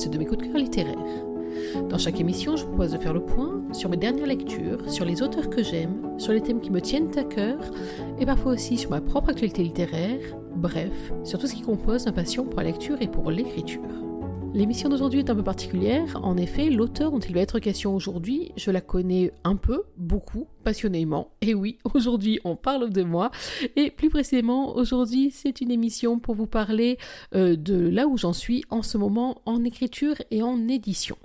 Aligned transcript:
podcast 0.00 0.12
de 0.12 0.18
mes 0.18 0.24
coups 0.24 0.46
de 0.46 0.46
cœur 0.46 0.56
littéraires. 0.56 0.96
Dans 1.88 1.98
chaque 1.98 2.20
émission, 2.20 2.56
je 2.56 2.64
vous 2.64 2.70
propose 2.70 2.92
de 2.92 2.98
faire 2.98 3.12
le 3.12 3.20
point 3.20 3.62
sur 3.72 3.90
mes 3.90 3.96
dernières 3.96 4.26
lectures, 4.26 4.90
sur 4.90 5.04
les 5.04 5.20
auteurs 5.20 5.50
que 5.50 5.62
j'aime, 5.62 6.18
sur 6.18 6.32
les 6.32 6.40
thèmes 6.40 6.60
qui 6.60 6.70
me 6.70 6.80
tiennent 6.80 7.10
à 7.18 7.24
cœur, 7.24 7.58
et 8.18 8.24
parfois 8.24 8.52
aussi 8.52 8.78
sur 8.78 8.90
ma 8.90 9.00
propre 9.00 9.30
actualité 9.30 9.62
littéraire, 9.62 10.20
bref, 10.56 11.12
sur 11.24 11.38
tout 11.38 11.46
ce 11.46 11.54
qui 11.54 11.62
compose 11.62 12.06
ma 12.06 12.12
passion 12.12 12.44
pour 12.44 12.60
la 12.60 12.68
lecture 12.68 12.96
et 13.02 13.08
pour 13.08 13.30
l'écriture. 13.30 13.82
L'émission 14.54 14.88
d'aujourd'hui 14.88 15.20
est 15.20 15.30
un 15.30 15.36
peu 15.36 15.44
particulière. 15.44 16.18
En 16.22 16.36
effet, 16.36 16.70
l'auteur 16.70 17.10
dont 17.12 17.20
il 17.20 17.34
va 17.34 17.40
être 17.40 17.58
question 17.58 17.94
aujourd'hui, 17.94 18.52
je 18.56 18.70
la 18.70 18.80
connais 18.80 19.32
un 19.44 19.56
peu, 19.56 19.82
beaucoup, 19.96 20.46
passionnément. 20.62 21.32
Et 21.40 21.54
oui, 21.54 21.78
aujourd'hui, 21.94 22.40
on 22.44 22.56
parle 22.56 22.90
de 22.90 23.02
moi. 23.02 23.30
Et 23.76 23.90
plus 23.90 24.10
précisément, 24.10 24.76
aujourd'hui, 24.76 25.30
c'est 25.30 25.60
une 25.60 25.70
émission 25.70 26.18
pour 26.18 26.34
vous 26.34 26.46
parler 26.46 26.98
euh, 27.34 27.56
de 27.56 27.88
là 27.88 28.06
où 28.06 28.16
j'en 28.16 28.32
suis 28.32 28.64
en 28.70 28.82
ce 28.82 28.98
moment 28.98 29.42
en 29.46 29.64
écriture 29.64 30.16
et 30.30 30.42
en 30.42 30.68
édition. 30.68 31.16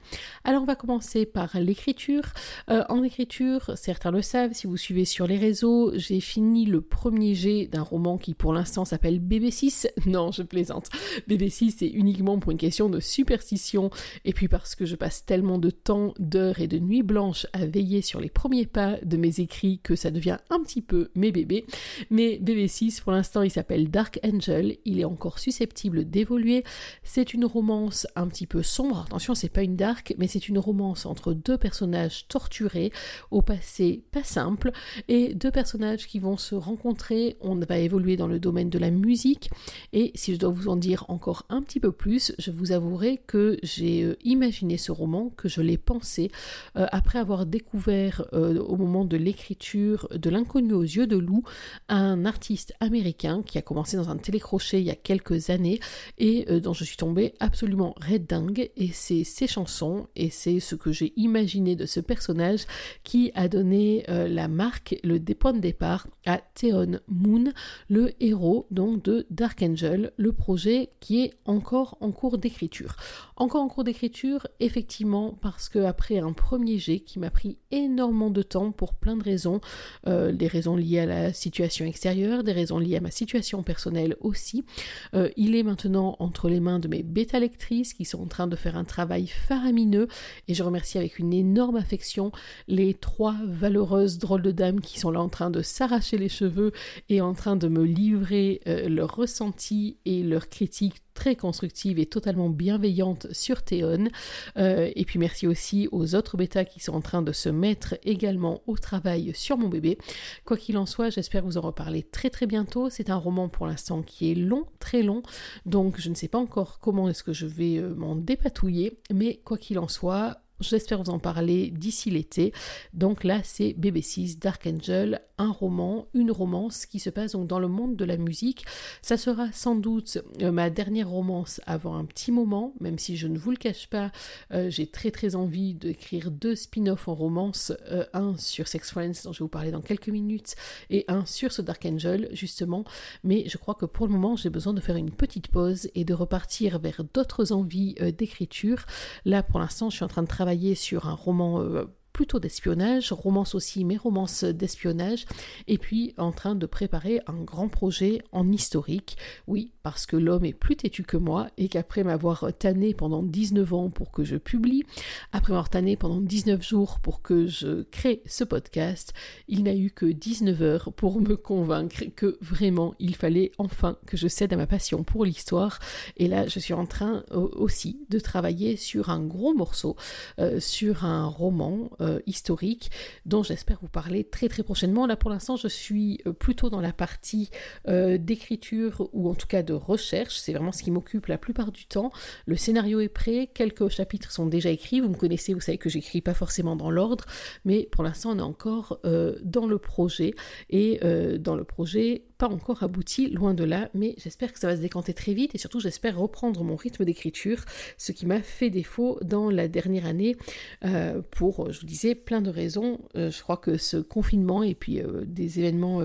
Alors, 0.43 0.63
on 0.63 0.65
va 0.65 0.75
commencer 0.75 1.25
par 1.25 1.59
l'écriture. 1.59 2.33
Euh, 2.69 2.83
en 2.89 3.03
écriture, 3.03 3.71
certains 3.75 4.11
le 4.11 4.21
savent, 4.21 4.53
si 4.53 4.67
vous 4.67 4.77
suivez 4.77 5.05
sur 5.05 5.27
les 5.27 5.37
réseaux, 5.37 5.91
j'ai 5.95 6.19
fini 6.19 6.65
le 6.65 6.81
premier 6.81 7.35
jet 7.35 7.67
d'un 7.67 7.81
roman 7.81 8.17
qui 8.17 8.33
pour 8.33 8.53
l'instant 8.53 8.85
s'appelle 8.85 9.19
BB6. 9.19 9.87
Non, 10.05 10.31
je 10.31 10.43
plaisante. 10.43 10.89
BB6, 11.27 11.75
c'est 11.79 11.87
uniquement 11.87 12.39
pour 12.39 12.51
une 12.51 12.57
question 12.57 12.89
de 12.89 12.99
superstition 12.99 13.89
et 14.23 14.33
puis 14.33 14.47
parce 14.47 14.75
que 14.75 14.85
je 14.85 14.95
passe 14.95 15.25
tellement 15.25 15.57
de 15.57 15.69
temps, 15.69 16.13
d'heures 16.19 16.59
et 16.59 16.67
de 16.67 16.77
nuits 16.77 17.03
blanches 17.03 17.47
à 17.53 17.65
veiller 17.65 18.01
sur 18.01 18.19
les 18.19 18.29
premiers 18.29 18.65
pas 18.65 18.97
de 19.03 19.17
mes 19.17 19.24
écrits 19.41 19.79
que 19.83 19.95
ça 19.95 20.11
devient 20.11 20.37
un 20.49 20.61
petit 20.61 20.81
peu 20.81 21.09
mes 21.15 21.31
bébés. 21.31 21.65
Mais 22.09 22.39
BB6, 22.41 23.01
pour 23.01 23.11
l'instant, 23.11 23.41
il 23.41 23.51
s'appelle 23.51 23.89
Dark 23.89 24.19
Angel. 24.23 24.77
Il 24.85 24.99
est 24.99 25.05
encore 25.05 25.39
susceptible 25.39 26.09
d'évoluer. 26.09 26.63
C'est 27.03 27.33
une 27.33 27.45
romance 27.45 28.07
un 28.15 28.27
petit 28.27 28.47
peu 28.47 28.63
sombre. 28.63 29.05
Attention, 29.07 29.35
c'est 29.35 29.49
pas 29.49 29.63
une 29.63 29.75
dark, 29.75 30.15
mais 30.17 30.27
c'est 30.27 30.47
une 30.47 30.59
romance 30.59 31.05
entre 31.05 31.33
deux 31.33 31.57
personnages 31.57 32.27
torturés 32.27 32.91
au 33.31 33.41
passé 33.41 34.03
pas 34.11 34.23
simple 34.23 34.71
et 35.07 35.33
deux 35.33 35.51
personnages 35.51 36.07
qui 36.07 36.19
vont 36.19 36.37
se 36.37 36.55
rencontrer. 36.55 37.37
On 37.41 37.55
va 37.55 37.77
évoluer 37.77 38.17
dans 38.17 38.27
le 38.27 38.39
domaine 38.39 38.69
de 38.69 38.79
la 38.79 38.91
musique. 38.91 39.49
Et 39.93 40.11
si 40.15 40.33
je 40.33 40.39
dois 40.39 40.49
vous 40.49 40.67
en 40.67 40.75
dire 40.75 41.05
encore 41.07 41.45
un 41.49 41.61
petit 41.61 41.79
peu 41.79 41.91
plus, 41.91 42.33
je 42.37 42.51
vous 42.51 42.71
avouerai 42.71 43.21
que 43.27 43.57
j'ai 43.63 44.03
euh, 44.03 44.15
imaginé 44.23 44.77
ce 44.77 44.91
roman, 44.91 45.31
que 45.35 45.47
je 45.47 45.61
l'ai 45.61 45.77
pensé 45.77 46.31
euh, 46.75 46.87
après 46.91 47.19
avoir 47.19 47.45
découvert 47.45 48.25
euh, 48.33 48.59
au 48.59 48.75
moment 48.75 49.05
de 49.05 49.14
l'écriture 49.15 50.07
de 50.11 50.29
L'inconnu 50.29 50.73
aux 50.73 50.81
yeux 50.81 51.07
de 51.07 51.17
loup, 51.17 51.43
un 51.87 52.25
artiste 52.25 52.73
américain 52.79 53.41
qui 53.43 53.57
a 53.57 53.61
commencé 53.61 53.97
dans 53.97 54.09
un 54.09 54.17
télécrochet 54.17 54.81
il 54.81 54.85
y 54.85 54.91
a 54.91 54.95
quelques 54.95 55.49
années 55.49 55.79
et 56.17 56.45
dont 56.59 56.73
je 56.73 56.83
suis 56.83 56.97
tombée 56.97 57.33
absolument 57.39 57.95
red 58.01 58.25
dingue. 58.25 58.69
Et 58.75 58.89
c'est 58.91 59.23
ses 59.23 59.47
chansons 59.47 60.07
et 60.15 60.29
c'est 60.29 60.59
ce 60.59 60.75
que 60.75 60.91
j'ai 60.91 61.13
imaginé 61.15 61.75
de 61.75 61.85
ce 61.85 61.99
personnage 61.99 62.65
qui 63.03 63.31
a 63.35 63.47
donné 63.47 64.03
la 64.07 64.47
marque, 64.47 64.99
le 65.03 65.19
point 65.33 65.53
de 65.53 65.59
départ 65.59 66.07
à 66.25 66.41
Theon 66.55 66.99
Moon, 67.07 67.51
le 67.89 68.11
héros 68.23 68.67
donc 68.71 69.03
de 69.03 69.25
Dark 69.29 69.61
Angel, 69.61 70.11
le 70.17 70.33
projet 70.33 70.89
qui 70.99 71.21
est 71.21 71.33
encore 71.45 71.97
en 72.01 72.11
cours 72.11 72.37
d'écriture. 72.37 72.95
Encore 73.35 73.61
en 73.61 73.67
cours 73.67 73.83
d'écriture, 73.83 74.47
effectivement, 74.59 75.37
parce 75.41 75.69
que 75.69 75.79
après 75.79 76.19
un 76.19 76.33
premier 76.33 76.77
jet 76.77 76.99
qui 77.01 77.19
m'a 77.19 77.29
pris 77.29 77.57
énormément 77.71 78.29
de 78.29 78.41
temps 78.41 78.71
pour 78.71 78.93
de 79.13 79.23
raisons, 79.23 79.61
euh, 80.07 80.31
des 80.31 80.47
raisons 80.47 80.75
liées 80.75 80.99
à 80.99 81.05
la 81.05 81.33
situation 81.33 81.85
extérieure, 81.85 82.43
des 82.43 82.51
raisons 82.51 82.79
liées 82.79 82.97
à 82.97 83.01
ma 83.01 83.11
situation 83.11 83.61
personnelle 83.61 84.15
aussi, 84.21 84.65
euh, 85.13 85.29
il 85.37 85.55
est 85.55 85.63
maintenant 85.63 86.15
entre 86.19 86.49
les 86.49 86.59
mains 86.59 86.79
de 86.79 86.87
mes 86.87 87.03
bêta 87.03 87.39
lectrices 87.39 87.93
qui 87.93 88.05
sont 88.05 88.23
en 88.23 88.27
train 88.27 88.47
de 88.47 88.55
faire 88.55 88.75
un 88.75 88.83
travail 88.83 89.27
faramineux 89.27 90.07
et 90.47 90.53
je 90.53 90.63
remercie 90.63 90.97
avec 90.97 91.19
une 91.19 91.33
énorme 91.33 91.75
affection 91.75 92.31
les 92.67 92.93
trois 92.93 93.35
valeureuses 93.45 94.17
drôles 94.17 94.41
de 94.41 94.51
dames 94.51 94.81
qui 94.81 94.99
sont 94.99 95.11
là 95.11 95.21
en 95.21 95.29
train 95.29 95.51
de 95.51 95.61
s'arracher 95.61 96.17
les 96.17 96.29
cheveux 96.29 96.71
et 97.09 97.21
en 97.21 97.33
train 97.33 97.55
de 97.55 97.67
me 97.67 97.83
livrer 97.83 98.61
euh, 98.67 98.89
leurs 98.89 99.15
ressentis 99.15 99.97
et 100.05 100.23
leurs 100.23 100.49
critiques 100.49 101.04
très 101.15 101.35
constructive 101.35 101.97
et 101.97 102.05
totalement 102.05 102.49
bienveillante 102.49 103.25
sur 103.31 103.63
Théon. 103.63 104.09
Euh, 104.57 104.91
et 104.95 105.05
puis 105.05 105.17
merci 105.17 105.47
aussi 105.47 105.87
aux 105.91 106.13
autres 106.13 106.37
bêtas 106.37 106.65
qui 106.65 106.79
sont 106.79 106.93
en 106.93 107.01
train 107.01 107.23
de 107.23 107.31
se 107.31 107.49
mettre 107.49 107.95
également 108.03 108.61
au 108.67 108.77
travail 108.77 109.31
sur 109.33 109.57
mon 109.57 109.69
bébé. 109.69 109.97
Quoi 110.43 110.57
qu'il 110.57 110.77
en 110.77 110.85
soit, 110.85 111.09
j'espère 111.09 111.43
vous 111.43 111.57
en 111.57 111.61
reparler 111.61 112.03
très 112.03 112.29
très 112.29 112.45
bientôt. 112.45 112.91
C'est 112.91 113.09
un 113.09 113.15
roman 113.15 113.49
pour 113.49 113.65
l'instant 113.65 114.03
qui 114.03 114.31
est 114.31 114.35
long, 114.35 114.65
très 114.79 115.01
long, 115.01 115.23
donc 115.65 115.99
je 115.99 116.09
ne 116.09 116.15
sais 116.15 116.27
pas 116.27 116.37
encore 116.37 116.79
comment 116.79 117.09
est-ce 117.09 117.23
que 117.23 117.33
je 117.33 117.47
vais 117.47 117.77
euh, 117.77 117.95
m'en 117.95 118.15
dépatouiller, 118.15 118.99
mais 119.11 119.39
quoi 119.43 119.57
qu'il 119.57 119.79
en 119.79 119.87
soit, 119.87 120.41
J'espère 120.61 121.03
vous 121.03 121.09
en 121.09 121.19
parler 121.19 121.69
d'ici 121.69 122.09
l'été. 122.09 122.53
Donc 122.93 123.25
là, 123.25 123.41
c'est 123.43 123.75
BB6 123.77 124.39
Dark 124.39 124.65
Angel, 124.65 125.21
un 125.37 125.51
roman, 125.51 126.07
une 126.13 126.31
romance 126.31 126.85
qui 126.85 126.99
se 126.99 127.09
passe 127.09 127.33
donc 127.33 127.47
dans 127.47 127.59
le 127.59 127.67
monde 127.67 127.97
de 127.97 128.05
la 128.05 128.15
musique. 128.15 128.65
Ça 129.01 129.17
sera 129.17 129.51
sans 129.51 129.75
doute 129.75 130.19
euh, 130.41 130.53
ma 130.53 130.69
dernière 130.69 131.09
romance 131.09 131.59
avant 131.65 131.97
un 131.97 132.05
petit 132.05 132.31
moment, 132.31 132.73
même 132.79 132.97
si 132.97 133.17
je 133.17 133.27
ne 133.27 133.37
vous 133.37 133.51
le 133.51 133.57
cache 133.57 133.87
pas, 133.89 134.13
euh, 134.53 134.69
j'ai 134.69 134.87
très 134.87 135.11
très 135.11 135.35
envie 135.35 135.73
d'écrire 135.73 136.31
deux 136.31 136.55
spin-offs 136.55 137.09
en 137.09 137.15
romance, 137.15 137.73
euh, 137.91 138.05
un 138.13 138.37
sur 138.37 138.69
Sex 138.69 138.91
Friends 138.91 139.23
dont 139.25 139.33
je 139.33 139.39
vais 139.39 139.45
vous 139.45 139.49
parler 139.49 139.71
dans 139.71 139.81
quelques 139.81 140.07
minutes 140.07 140.55
et 140.89 141.03
un 141.09 141.25
sur 141.25 141.51
ce 141.51 141.61
Dark 141.61 141.85
Angel 141.85 142.29
justement. 142.31 142.85
Mais 143.25 143.43
je 143.49 143.57
crois 143.57 143.75
que 143.75 143.85
pour 143.85 144.07
le 144.07 144.13
moment, 144.13 144.37
j'ai 144.37 144.49
besoin 144.49 144.73
de 144.73 144.79
faire 144.79 144.95
une 144.95 145.11
petite 145.11 145.49
pause 145.49 145.89
et 145.95 146.05
de 146.05 146.13
repartir 146.13 146.79
vers 146.79 147.03
d'autres 147.13 147.51
envies 147.51 147.95
d'écriture. 148.17 148.85
Là, 149.25 149.43
pour 149.43 149.59
l'instant, 149.59 149.89
je 149.89 149.97
suis 149.97 150.05
en 150.05 150.07
train 150.07 150.23
de 150.23 150.27
travailler 150.27 150.44
sur 150.75 151.07
un 151.07 151.13
roman 151.13 151.61
euh, 151.61 151.85
plutôt 152.15 152.39
d'espionnage, 152.39 153.11
romance 153.11 153.55
aussi, 153.55 153.83
mais 153.83 153.97
romance 153.97 154.45
d'espionnage, 154.45 155.25
et 155.67 155.77
puis 155.77 156.13
en 156.17 156.31
train 156.31 156.55
de 156.55 156.65
préparer 156.65 157.19
un 157.27 157.43
grand 157.43 157.67
projet 157.67 158.21
en 158.31 158.49
historique. 158.53 159.17
Oui, 159.47 159.73
parce 159.83 160.05
que 160.05 160.15
l'homme 160.15 160.45
est 160.45 160.53
plus 160.53 160.77
têtu 160.77 161.03
que 161.03 161.17
moi, 161.17 161.49
et 161.57 161.67
qu'après 161.67 162.05
m'avoir 162.05 162.53
tanné 162.57 162.93
pendant 162.93 163.21
19 163.21 163.73
ans 163.73 163.89
pour 163.89 164.13
que 164.13 164.23
je 164.23 164.37
publie, 164.37 164.85
après 165.33 165.51
m'avoir 165.51 165.69
tanné 165.69 165.97
pendant 165.97 166.21
19 166.21 166.63
jours 166.63 166.99
pour 167.01 167.21
que 167.21 167.47
je 167.47 167.83
crée 167.83 168.21
ce 168.25 168.45
podcast, 168.45 169.13
il 169.49 169.63
n'a 169.63 169.75
eu 169.75 169.91
que 169.91 170.05
19 170.05 170.61
heures 170.61 170.93
pour 170.93 171.19
me 171.19 171.35
convaincre 171.35 172.05
que 172.15 172.37
vraiment 172.39 172.95
il 172.99 173.17
fallait 173.17 173.51
enfin 173.57 173.97
que 174.05 174.15
je 174.15 174.29
cède 174.29 174.53
à 174.53 174.55
ma 174.55 174.67
passion 174.67 175.03
pour 175.03 175.25
l'histoire. 175.25 175.79
Et 176.15 176.29
là, 176.29 176.47
je 176.47 176.59
suis 176.59 176.73
en 176.73 176.85
train 176.85 177.25
euh, 177.31 177.49
aussi 177.57 178.05
de 178.09 178.19
travailler 178.19 178.77
sur 178.77 179.09
un 179.09 179.19
gros 179.21 179.53
morceau, 179.53 179.97
euh, 180.39 180.61
sur 180.61 181.03
un 181.03 181.25
roman 181.25 181.89
euh, 182.01 182.04
historique 182.25 182.91
dont 183.25 183.43
j'espère 183.43 183.79
vous 183.81 183.87
parler 183.87 184.23
très 184.23 184.49
très 184.49 184.63
prochainement. 184.63 185.05
Là 185.05 185.15
pour 185.15 185.29
l'instant 185.29 185.55
je 185.55 185.67
suis 185.67 186.21
euh, 186.25 186.33
plutôt 186.33 186.69
dans 186.69 186.81
la 186.81 186.93
partie 186.93 187.49
euh, 187.87 188.17
d'écriture 188.17 189.09
ou 189.13 189.29
en 189.29 189.35
tout 189.35 189.47
cas 189.47 189.63
de 189.63 189.73
recherche. 189.73 190.37
C'est 190.37 190.53
vraiment 190.53 190.71
ce 190.71 190.83
qui 190.83 190.91
m'occupe 190.91 191.27
la 191.27 191.37
plupart 191.37 191.71
du 191.71 191.85
temps. 191.85 192.11
Le 192.45 192.55
scénario 192.55 192.99
est 192.99 193.09
prêt, 193.09 193.49
quelques 193.53 193.89
chapitres 193.89 194.31
sont 194.31 194.45
déjà 194.45 194.69
écrits. 194.69 194.99
Vous 194.99 195.09
me 195.09 195.15
connaissez, 195.15 195.53
vous 195.53 195.61
savez 195.61 195.77
que 195.77 195.89
j'écris 195.89 196.21
pas 196.21 196.33
forcément 196.33 196.75
dans 196.75 196.91
l'ordre, 196.91 197.25
mais 197.65 197.87
pour 197.91 198.03
l'instant 198.03 198.31
on 198.31 198.39
est 198.39 198.41
encore 198.41 198.99
dans 199.43 199.67
le 199.67 199.77
projet 199.77 200.33
et 200.69 200.99
dans 201.39 201.55
le 201.55 201.63
projet 201.63 202.23
pas 202.37 202.47
encore 202.47 202.83
abouti, 202.83 203.29
loin 203.29 203.53
de 203.53 203.63
là, 203.63 203.89
mais 203.93 204.15
j'espère 204.17 204.51
que 204.51 204.59
ça 204.59 204.67
va 204.67 204.75
se 204.75 204.81
décanter 204.81 205.13
très 205.13 205.33
vite 205.33 205.55
et 205.55 205.57
surtout 205.57 205.79
j'espère 205.79 206.17
reprendre 206.17 206.63
mon 206.63 206.75
rythme 206.75 207.05
d'écriture, 207.05 207.63
ce 207.97 208.11
qui 208.11 208.25
m'a 208.25 208.41
fait 208.41 208.69
défaut 208.69 209.17
dans 209.21 209.49
la 209.49 209.67
dernière 209.67 210.05
année 210.05 210.35
euh, 210.83 211.21
pour, 211.31 211.71
je 211.71 211.79
vous 211.79 211.85
disais, 211.85 212.15
plein 212.15 212.41
de 212.41 212.49
raisons. 212.49 212.99
Euh, 213.15 213.31
je 213.31 213.41
crois 213.41 213.57
que 213.57 213.77
ce 213.77 213.97
confinement 213.97 214.63
et 214.63 214.75
puis 214.75 215.01
euh, 215.01 215.23
des 215.25 215.59
événements 215.59 216.01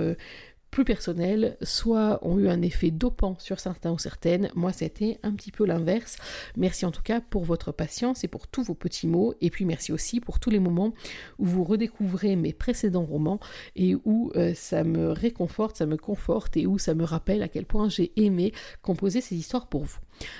plus 0.71 0.85
personnels, 0.85 1.57
soit 1.63 2.19
ont 2.23 2.39
eu 2.39 2.49
un 2.49 2.63
effet 2.63 2.91
dopant 2.91 3.37
sur 3.39 3.61
certains 3.61 3.93
ou 3.93 3.99
certaines. 3.99 4.51
Moi, 4.55 4.73
c'était 4.73 5.19
un 5.23 5.33
petit 5.33 5.51
peu 5.51 5.65
l'inverse. 5.65 6.17
Merci 6.57 6.87
en 6.87 6.91
tout 6.91 7.03
cas 7.03 7.21
pour 7.21 7.45
votre 7.45 7.73
patience 7.73 8.25
et 8.25 8.29
pour 8.29 8.47
tous 8.47 8.63
vos 8.63 8.75
petits 8.75 9.07
mots. 9.07 9.35
Et 9.41 9.51
puis 9.51 9.65
merci 9.65 9.93
aussi 9.93 10.21
pour 10.21 10.41
tous 10.41 10.51
les 10.51 10.61
moments 10.61 10.93
où 11.39 11.47
vous 11.47 11.65
redécouvrez 11.65 12.37
mes 12.37 12.53
précédents 12.53 13.05
romans 13.05 13.41
et 13.77 13.95
où 14.05 14.33
euh, 14.37 14.55
ça 14.55 14.85
me 14.85 15.11
réconforte, 15.11 15.77
ça 15.77 15.87
me 15.87 15.97
conforte 15.97 16.57
et 16.57 16.67
où 16.67 16.79
ça 16.79 16.95
me 16.95 17.05
rappelle 17.05 17.43
à 17.43 17.49
quel 17.49 17.67
point 17.67 17.89
j'ai 17.89 18.13
aimé 18.17 18.53
composer 18.83 19.21
ces 19.21 19.37
histoires 19.37 19.69
pour 19.69 19.85
vous. 19.85 19.99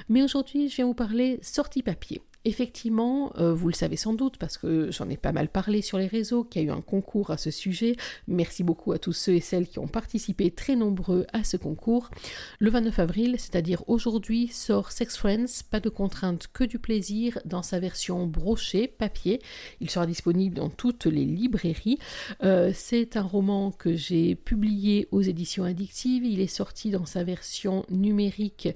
Mais 0.09 0.23
aujourd'hui, 0.23 0.69
je 0.69 0.77
viens 0.77 0.87
vous 0.87 0.95
parler 0.95 1.39
sortie 1.43 1.83
papier. 1.83 2.21
Effectivement, 2.47 3.33
euh, 3.39 3.53
vous 3.53 3.69
le 3.69 3.75
savez 3.75 3.97
sans 3.97 4.15
doute 4.15 4.39
parce 4.39 4.57
que 4.57 4.91
j'en 4.91 5.11
ai 5.11 5.19
pas 5.19 5.33
mal 5.33 5.49
parlé 5.49 5.83
sur 5.83 5.99
les 5.99 6.07
réseaux, 6.07 6.43
qu'il 6.43 6.63
y 6.63 6.65
a 6.65 6.69
eu 6.69 6.71
un 6.71 6.81
concours 6.81 7.31
à 7.31 7.37
ce 7.37 7.51
sujet. 7.51 7.97
Merci 8.29 8.65
beaucoup 8.65 8.93
à 8.93 8.99
tous 8.99 9.13
ceux 9.13 9.35
et 9.35 9.41
celles 9.41 9.69
qui 9.69 9.79
ont 9.79 9.89
participé 9.89 10.51
très 10.51 10.75
nombreux 10.75 11.27
à 11.35 11.45
ce 11.45 11.59
concours. 11.59 12.11
Le 12.59 12.71
29 12.71 12.99
avril, 12.99 13.35
c'est-à-dire 13.39 13.85
aujourd'hui, 13.89 14.49
sort 14.49 14.91
Sex 14.91 15.19
Friends, 15.19 15.65
pas 15.71 15.81
de 15.81 15.91
contraintes 15.91 16.47
que 16.51 16.65
du 16.65 16.79
plaisir 16.79 17.39
dans 17.45 17.63
sa 17.63 17.79
version 17.79 18.27
brochée, 18.27 18.89
papier. 18.89 19.43
Il 19.81 19.91
sera 19.91 20.07
disponible 20.07 20.57
dans 20.57 20.71
toutes 20.71 21.05
les 21.05 21.27
librairies. 21.27 21.99
Euh, 22.43 22.73
c'est 22.75 23.19
un 23.19 23.23
roman 23.23 23.71
que 23.71 23.95
j'ai 23.95 24.35
publié 24.35 25.09
aux 25.11 25.21
éditions 25.21 25.65
addictives. 25.65 26.25
Il 26.25 26.41
est 26.41 26.47
sorti 26.47 26.91
dans 26.91 27.05
sa 27.05 27.23
version 27.23 27.85
numérique 27.91 28.69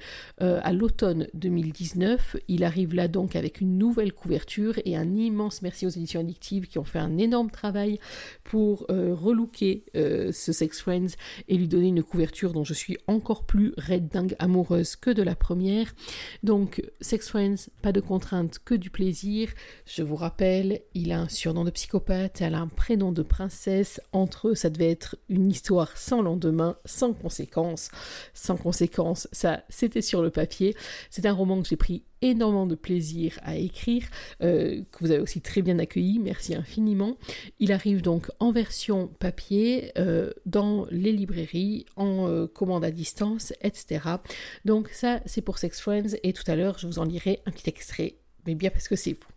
euh, 0.42 0.60
à 0.62 0.74
l'automne 0.74 1.28
2019. 1.32 2.36
Il 2.48 2.62
arrive 2.64 2.94
là 2.94 3.08
donc 3.08 3.36
avec 3.36 3.53
une 3.60 3.78
nouvelle 3.78 4.12
couverture 4.12 4.78
et 4.84 4.96
un 4.96 5.14
immense 5.14 5.62
merci 5.62 5.86
aux 5.86 5.90
éditions 5.90 6.20
addictives 6.20 6.66
qui 6.66 6.78
ont 6.78 6.84
fait 6.84 6.98
un 6.98 7.18
énorme 7.18 7.50
travail 7.50 7.98
pour 8.42 8.86
euh, 8.90 9.14
relooker 9.14 9.84
euh, 9.96 10.32
ce 10.32 10.52
Sex 10.52 10.80
Friends 10.80 11.16
et 11.48 11.56
lui 11.56 11.68
donner 11.68 11.88
une 11.88 12.02
couverture 12.02 12.52
dont 12.52 12.64
je 12.64 12.74
suis 12.74 12.96
encore 13.06 13.44
plus 13.44 13.72
red 13.76 14.08
dingue 14.08 14.36
amoureuse 14.38 14.96
que 14.96 15.10
de 15.10 15.22
la 15.22 15.34
première. 15.34 15.94
Donc 16.42 16.82
Sex 17.00 17.28
Friends, 17.28 17.68
pas 17.82 17.92
de 17.92 18.00
contrainte 18.00 18.58
que 18.64 18.74
du 18.74 18.90
plaisir. 18.90 19.50
Je 19.86 20.02
vous 20.02 20.16
rappelle, 20.16 20.80
il 20.94 21.12
a 21.12 21.20
un 21.20 21.28
surnom 21.28 21.64
de 21.64 21.70
psychopathe, 21.70 22.40
elle 22.40 22.54
a 22.54 22.60
un 22.60 22.68
prénom 22.68 23.12
de 23.12 23.22
princesse. 23.22 24.00
Entre 24.12 24.48
eux, 24.48 24.54
ça 24.54 24.70
devait 24.70 24.90
être 24.90 25.16
une 25.28 25.50
histoire 25.50 25.96
sans 25.96 26.22
lendemain, 26.22 26.76
sans 26.84 27.12
conséquences. 27.12 27.90
Sans 28.32 28.56
conséquences, 28.56 29.28
ça 29.32 29.64
c'était 29.68 30.02
sur 30.02 30.22
le 30.22 30.30
papier. 30.30 30.76
C'est 31.10 31.26
un 31.26 31.32
roman 31.32 31.60
que 31.62 31.68
j'ai 31.68 31.76
pris 31.76 32.04
énormément 32.24 32.66
de 32.66 32.74
plaisir 32.74 33.38
à 33.42 33.56
écrire, 33.56 34.08
euh, 34.42 34.82
que 34.90 34.98
vous 35.00 35.10
avez 35.10 35.20
aussi 35.20 35.40
très 35.40 35.62
bien 35.62 35.78
accueilli, 35.78 36.18
merci 36.18 36.54
infiniment. 36.54 37.16
Il 37.60 37.72
arrive 37.72 38.00
donc 38.00 38.30
en 38.40 38.50
version 38.50 39.08
papier, 39.18 39.92
euh, 39.98 40.30
dans 40.46 40.86
les 40.90 41.12
librairies, 41.12 41.86
en 41.96 42.28
euh, 42.28 42.46
commande 42.46 42.84
à 42.84 42.90
distance, 42.90 43.52
etc. 43.60 44.00
Donc 44.64 44.88
ça, 44.88 45.20
c'est 45.26 45.42
pour 45.42 45.58
Sex 45.58 45.80
Friends, 45.80 46.16
et 46.22 46.32
tout 46.32 46.50
à 46.50 46.56
l'heure, 46.56 46.78
je 46.78 46.86
vous 46.86 46.98
en 46.98 47.04
lirai 47.04 47.40
un 47.46 47.50
petit 47.50 47.68
extrait, 47.68 48.16
mais 48.46 48.54
bien 48.54 48.70
parce 48.70 48.88
que 48.88 48.96
c'est 48.96 49.12
vous. 49.12 49.28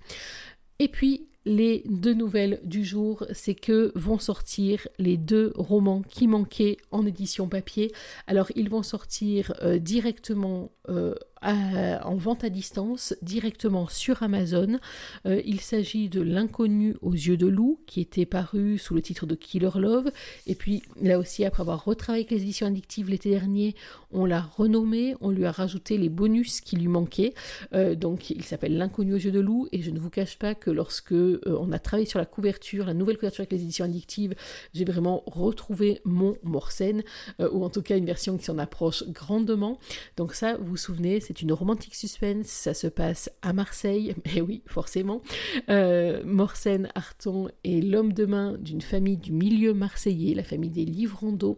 Et 0.79 0.87
puis, 0.87 1.27
les 1.45 1.83
deux 1.85 2.13
nouvelles 2.13 2.59
du 2.63 2.83
jour, 2.83 3.25
c'est 3.33 3.55
que 3.55 3.91
vont 3.95 4.19
sortir 4.19 4.87
les 4.99 5.15
deux 5.15 5.53
romans 5.55 6.01
qui 6.01 6.27
manquaient 6.27 6.77
en 6.91 7.05
édition 7.05 7.47
papier. 7.47 7.93
Alors, 8.27 8.51
ils 8.55 8.69
vont 8.69 8.83
sortir 8.83 9.53
directement 9.79 10.71
en 11.47 12.15
vente 12.15 12.43
à 12.43 12.49
distance 12.49 13.15
directement 13.21 13.87
sur 13.87 14.23
Amazon. 14.23 14.79
Euh, 15.25 15.41
il 15.45 15.61
s'agit 15.61 16.09
de 16.09 16.21
L'inconnu 16.21 16.95
aux 17.01 17.13
yeux 17.13 17.37
de 17.37 17.47
loup 17.47 17.79
qui 17.85 18.01
était 18.01 18.25
paru 18.25 18.77
sous 18.77 18.93
le 18.93 19.01
titre 19.01 19.25
de 19.25 19.35
Killer 19.35 19.69
Love. 19.75 20.11
Et 20.45 20.55
puis 20.55 20.83
là 21.01 21.19
aussi, 21.19 21.45
après 21.45 21.61
avoir 21.61 21.85
retravaillé 21.85 22.25
avec 22.25 22.31
les 22.31 22.43
éditions 22.43 22.67
addictives 22.67 23.09
l'été 23.09 23.29
dernier, 23.29 23.75
on 24.11 24.25
l'a 24.25 24.41
renommé, 24.41 25.15
on 25.21 25.31
lui 25.31 25.45
a 25.45 25.51
rajouté 25.51 25.97
les 25.97 26.09
bonus 26.09 26.61
qui 26.61 26.75
lui 26.75 26.87
manquaient. 26.87 27.33
Euh, 27.73 27.95
donc 27.95 28.29
il 28.29 28.43
s'appelle 28.43 28.77
L'inconnu 28.77 29.13
aux 29.13 29.17
yeux 29.17 29.31
de 29.31 29.39
loup. 29.39 29.67
Et 29.71 29.81
je 29.81 29.91
ne 29.91 29.99
vous 29.99 30.09
cache 30.09 30.37
pas 30.37 30.55
que 30.55 30.69
lorsque 30.69 31.13
euh, 31.13 31.39
on 31.45 31.71
a 31.71 31.79
travaillé 31.79 32.07
sur 32.07 32.19
la 32.19 32.25
couverture, 32.25 32.85
la 32.85 32.93
nouvelle 32.93 33.17
couverture 33.17 33.41
avec 33.41 33.51
les 33.51 33.61
éditions 33.61 33.85
addictives, 33.85 34.35
j'ai 34.73 34.85
vraiment 34.85 35.23
retrouvé 35.25 36.01
mon 36.03 36.35
Morsen, 36.43 37.03
ou 37.39 37.63
en 37.63 37.69
tout 37.69 37.81
cas 37.81 37.97
une 37.97 38.05
version 38.05 38.37
qui 38.37 38.45
s'en 38.45 38.57
approche 38.57 39.03
grandement. 39.09 39.79
Donc 40.15 40.33
ça, 40.33 40.57
vous 40.57 40.65
vous 40.65 40.77
souvenez, 40.77 41.19
c'est 41.19 41.36
une 41.41 41.53
romantique 41.53 41.95
suspense, 41.95 42.47
ça 42.47 42.73
se 42.73 42.87
passe 42.87 43.29
à 43.41 43.53
Marseille, 43.53 44.15
mais 44.25 44.41
oui, 44.47 44.61
forcément. 44.67 45.21
Euh, 45.69 46.23
Morsen 46.25 46.89
Arton 46.95 47.49
est 47.63 47.83
l'homme 47.83 48.13
de 48.13 48.25
main 48.25 48.57
d'une 48.59 48.81
famille 48.81 49.17
du 49.17 49.31
milieu 49.31 49.73
marseillais, 49.73 50.33
la 50.33 50.43
famille 50.43 50.69
des 50.69 50.85
Livrando, 50.85 51.57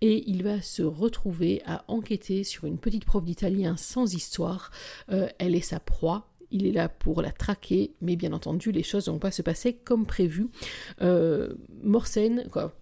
et 0.00 0.28
il 0.28 0.42
va 0.42 0.60
se 0.60 0.82
retrouver 0.82 1.62
à 1.66 1.84
enquêter 1.88 2.44
sur 2.44 2.64
une 2.64 2.78
petite 2.78 3.04
prof 3.04 3.24
d'italien 3.24 3.76
sans 3.76 4.14
histoire. 4.14 4.70
Euh, 5.10 5.28
elle 5.38 5.54
est 5.54 5.60
sa 5.60 5.80
proie, 5.80 6.30
il 6.50 6.66
est 6.66 6.72
là 6.72 6.88
pour 6.88 7.22
la 7.22 7.30
traquer, 7.30 7.94
mais 8.00 8.16
bien 8.16 8.32
entendu, 8.32 8.72
les 8.72 8.82
choses 8.82 9.06
ne 9.06 9.12
vont 9.12 9.18
pas 9.18 9.30
se 9.30 9.42
passer 9.42 9.74
comme 9.74 10.06
prévu. 10.06 10.48
Euh, 11.00 11.54
quoi, 12.50 12.72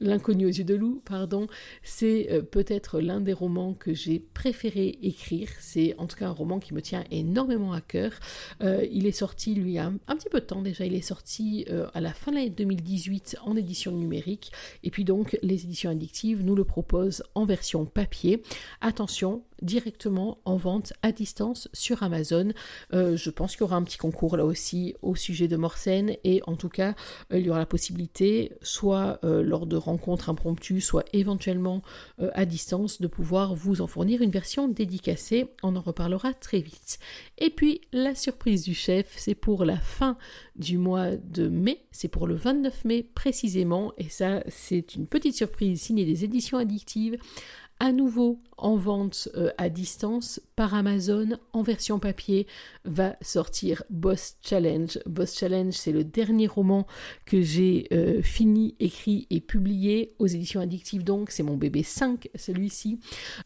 L'inconnu 0.00 0.44
aux 0.44 0.50
yeux 0.50 0.64
de 0.64 0.74
loup, 0.74 1.00
pardon, 1.06 1.46
c'est 1.82 2.28
euh, 2.30 2.42
peut-être 2.42 3.00
l'un 3.00 3.20
des 3.20 3.32
romans 3.32 3.72
que 3.72 3.94
j'ai 3.94 4.18
préféré 4.18 4.98
écrire. 5.02 5.48
C'est 5.58 5.94
en 5.96 6.06
tout 6.06 6.16
cas 6.16 6.26
un 6.26 6.32
roman 6.32 6.58
qui 6.58 6.74
me 6.74 6.82
tient 6.82 7.04
énormément 7.10 7.72
à 7.72 7.80
cœur. 7.80 8.12
Euh, 8.62 8.86
il 8.92 9.06
est 9.06 9.12
sorti, 9.12 9.54
lui, 9.54 9.70
il 9.70 9.74
y 9.74 9.78
a 9.78 9.86
un, 9.86 10.16
petit 10.16 10.28
peu 10.28 10.40
de 10.40 10.44
temps 10.44 10.60
déjà. 10.60 10.84
Il 10.84 10.94
est 10.94 11.00
sorti 11.00 11.64
euh, 11.70 11.86
à 11.94 12.02
la 12.02 12.12
fin 12.12 12.30
de 12.30 12.36
l'année 12.36 12.50
2018 12.50 13.38
en 13.42 13.56
édition 13.56 13.92
numérique. 13.92 14.52
Et 14.84 14.90
puis 14.90 15.04
donc, 15.04 15.38
les 15.42 15.64
éditions 15.64 15.90
addictives 15.90 16.42
nous 16.42 16.54
le 16.54 16.64
proposent 16.64 17.22
en 17.34 17.46
version 17.46 17.86
papier. 17.86 18.42
Attention, 18.82 19.44
directement 19.62 20.38
en 20.44 20.56
vente 20.56 20.92
à 21.00 21.10
distance 21.10 21.68
sur 21.72 22.02
Amazon. 22.02 22.52
je 22.92 23.30
pense 23.30 23.52
qu'il 23.52 23.62
y 23.62 23.64
aura 23.64 23.76
un 23.76 23.82
petit 23.84 23.96
concours 23.96 24.36
là 24.36 24.44
aussi 24.44 24.94
au 25.00 25.14
sujet 25.14 25.48
de 25.48 25.56
Morsen 25.56 26.14
et 26.24 26.42
en 26.46 26.56
tout 26.56 26.68
cas 26.68 26.94
il 27.32 27.40
y 27.40 27.48
aura 27.48 27.58
la 27.58 27.64
possibilité 27.64 28.52
soit 28.60 29.18
lors 29.22 29.64
de 29.64 29.78
rencontre 29.86 30.28
impromptue, 30.28 30.80
soit 30.80 31.04
éventuellement 31.12 31.82
euh, 32.20 32.30
à 32.34 32.44
distance, 32.44 33.00
de 33.00 33.06
pouvoir 33.06 33.54
vous 33.54 33.80
en 33.80 33.86
fournir 33.86 34.22
une 34.22 34.30
version 34.30 34.68
dédicacée. 34.68 35.46
On 35.62 35.74
en 35.76 35.80
reparlera 35.80 36.34
très 36.34 36.60
vite. 36.60 36.98
Et 37.38 37.50
puis 37.50 37.80
la 37.92 38.14
surprise 38.14 38.62
du 38.62 38.74
chef, 38.74 39.14
c'est 39.16 39.34
pour 39.34 39.64
la 39.64 39.78
fin 39.78 40.16
du 40.56 40.78
mois 40.78 41.16
de 41.16 41.48
mai, 41.48 41.82
c'est 41.90 42.08
pour 42.08 42.26
le 42.26 42.34
29 42.34 42.84
mai 42.84 43.02
précisément, 43.02 43.92
et 43.98 44.08
ça 44.08 44.42
c'est 44.48 44.94
une 44.94 45.06
petite 45.06 45.34
surprise 45.34 45.80
signée 45.80 46.04
des 46.04 46.24
éditions 46.24 46.58
addictives 46.58 47.18
à 47.78 47.92
nouveau 47.92 48.40
en 48.58 48.76
vente 48.76 49.28
euh, 49.36 49.50
à 49.58 49.68
distance 49.68 50.40
par 50.54 50.72
Amazon 50.74 51.38
en 51.52 51.62
version 51.62 51.98
papier 51.98 52.46
va 52.84 53.16
sortir 53.20 53.82
Boss 53.90 54.36
Challenge. 54.42 54.98
Boss 55.04 55.38
Challenge, 55.38 55.74
c'est 55.74 55.92
le 55.92 56.04
dernier 56.04 56.46
roman 56.46 56.86
que 57.26 57.42
j'ai 57.42 57.86
euh, 57.92 58.22
fini, 58.22 58.74
écrit 58.80 59.26
et 59.28 59.40
publié 59.40 60.14
aux 60.18 60.26
éditions 60.26 60.60
addictives 60.60 61.04
donc, 61.04 61.30
c'est 61.30 61.42
mon 61.42 61.56
bébé 61.56 61.82
5 61.82 62.30
celui-ci. 62.34 62.98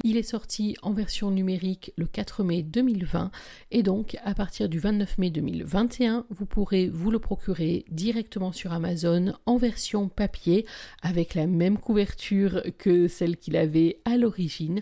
Il 0.05 0.17
est 0.17 0.23
sorti 0.23 0.77
en 0.83 0.93
version 0.93 1.31
numérique 1.31 1.93
le 1.97 2.07
4 2.07 2.45
mai 2.45 2.63
2020 2.63 3.33
et 3.73 3.83
donc 3.83 4.17
à 4.25 4.35
partir 4.35 4.69
du 4.69 4.79
29 4.79 5.19
mai 5.19 5.31
2021, 5.31 6.27
vous 6.31 6.47
pourrez 6.47 6.89
vous 6.89 7.11
le 7.11 7.19
procurer 7.19 7.85
directement 7.91 8.53
sur 8.53 8.73
Amazon 8.73 9.35
en 9.47 9.57
version 9.57 10.09
papier 10.09 10.67
avec 11.03 11.35
la 11.35 11.49
même 11.49 11.79
couverture 11.79 12.63
que 12.79 13.09
celle 13.09 13.37
qu'il 13.37 13.57
avait 13.57 14.01
à 14.05 14.17
l'origine. 14.21 14.81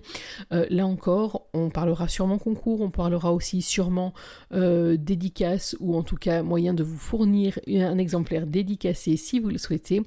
Euh, 0.52 0.66
là 0.70 0.86
encore, 0.86 1.46
on 1.54 1.70
parlera 1.70 2.08
sûrement 2.08 2.38
concours, 2.38 2.80
on 2.80 2.90
parlera 2.90 3.32
aussi 3.32 3.62
sûrement 3.62 4.12
euh, 4.52 4.96
dédicace 4.96 5.76
ou 5.80 5.96
en 5.96 6.02
tout 6.02 6.16
cas 6.16 6.42
moyen 6.42 6.74
de 6.74 6.82
vous 6.82 6.98
fournir 6.98 7.58
un 7.66 7.98
exemplaire 7.98 8.46
dédicacé 8.46 9.16
si 9.16 9.40
vous 9.40 9.48
le 9.48 9.58
souhaitez. 9.58 10.02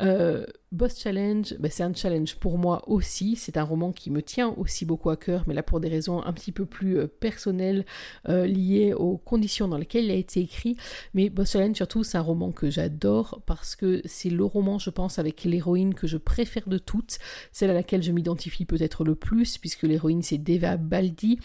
Euh, 0.00 0.46
Boss 0.72 0.98
Challenge, 0.98 1.54
ben, 1.60 1.70
c'est 1.70 1.84
un 1.84 1.94
challenge 1.94 2.36
pour 2.36 2.58
moi 2.58 2.82
aussi. 2.88 3.36
C'est 3.36 3.56
un 3.56 3.62
roman 3.62 3.92
qui 3.92 4.10
me 4.10 4.20
tient 4.20 4.48
aussi 4.56 4.84
beaucoup 4.84 5.10
à 5.10 5.16
cœur, 5.16 5.44
mais 5.46 5.54
là 5.54 5.62
pour 5.62 5.78
des 5.78 5.88
raisons 5.88 6.24
un 6.24 6.32
petit 6.32 6.50
peu 6.50 6.66
plus 6.66 6.98
euh, 6.98 7.06
personnelles 7.06 7.86
euh, 8.28 8.46
liées 8.46 8.92
aux 8.92 9.16
conditions 9.16 9.68
dans 9.68 9.76
lesquelles 9.76 10.06
il 10.06 10.10
a 10.10 10.14
été 10.14 10.40
écrit. 10.40 10.76
Mais 11.14 11.30
Boss 11.30 11.52
Challenge 11.52 11.76
surtout, 11.76 12.02
c'est 12.02 12.18
un 12.18 12.22
roman 12.22 12.50
que 12.50 12.68
j'adore 12.68 13.42
parce 13.46 13.76
que 13.76 14.02
c'est 14.06 14.28
le 14.28 14.44
roman, 14.44 14.80
je 14.80 14.90
pense, 14.90 15.20
avec 15.20 15.44
l'héroïne 15.44 15.94
que 15.94 16.08
je 16.08 16.16
préfère 16.16 16.68
de 16.68 16.78
toutes, 16.78 17.18
celle 17.52 17.70
à 17.70 17.74
laquelle 17.74 18.02
je 18.02 18.10
m'identifie 18.10 18.64
peut-être 18.64 19.04
le 19.04 19.14
plus, 19.14 19.58
puisque 19.58 19.84
l'héroïne 19.84 20.22
c'est 20.22 20.38
Deva 20.38 20.76
Baldi. 20.76 21.38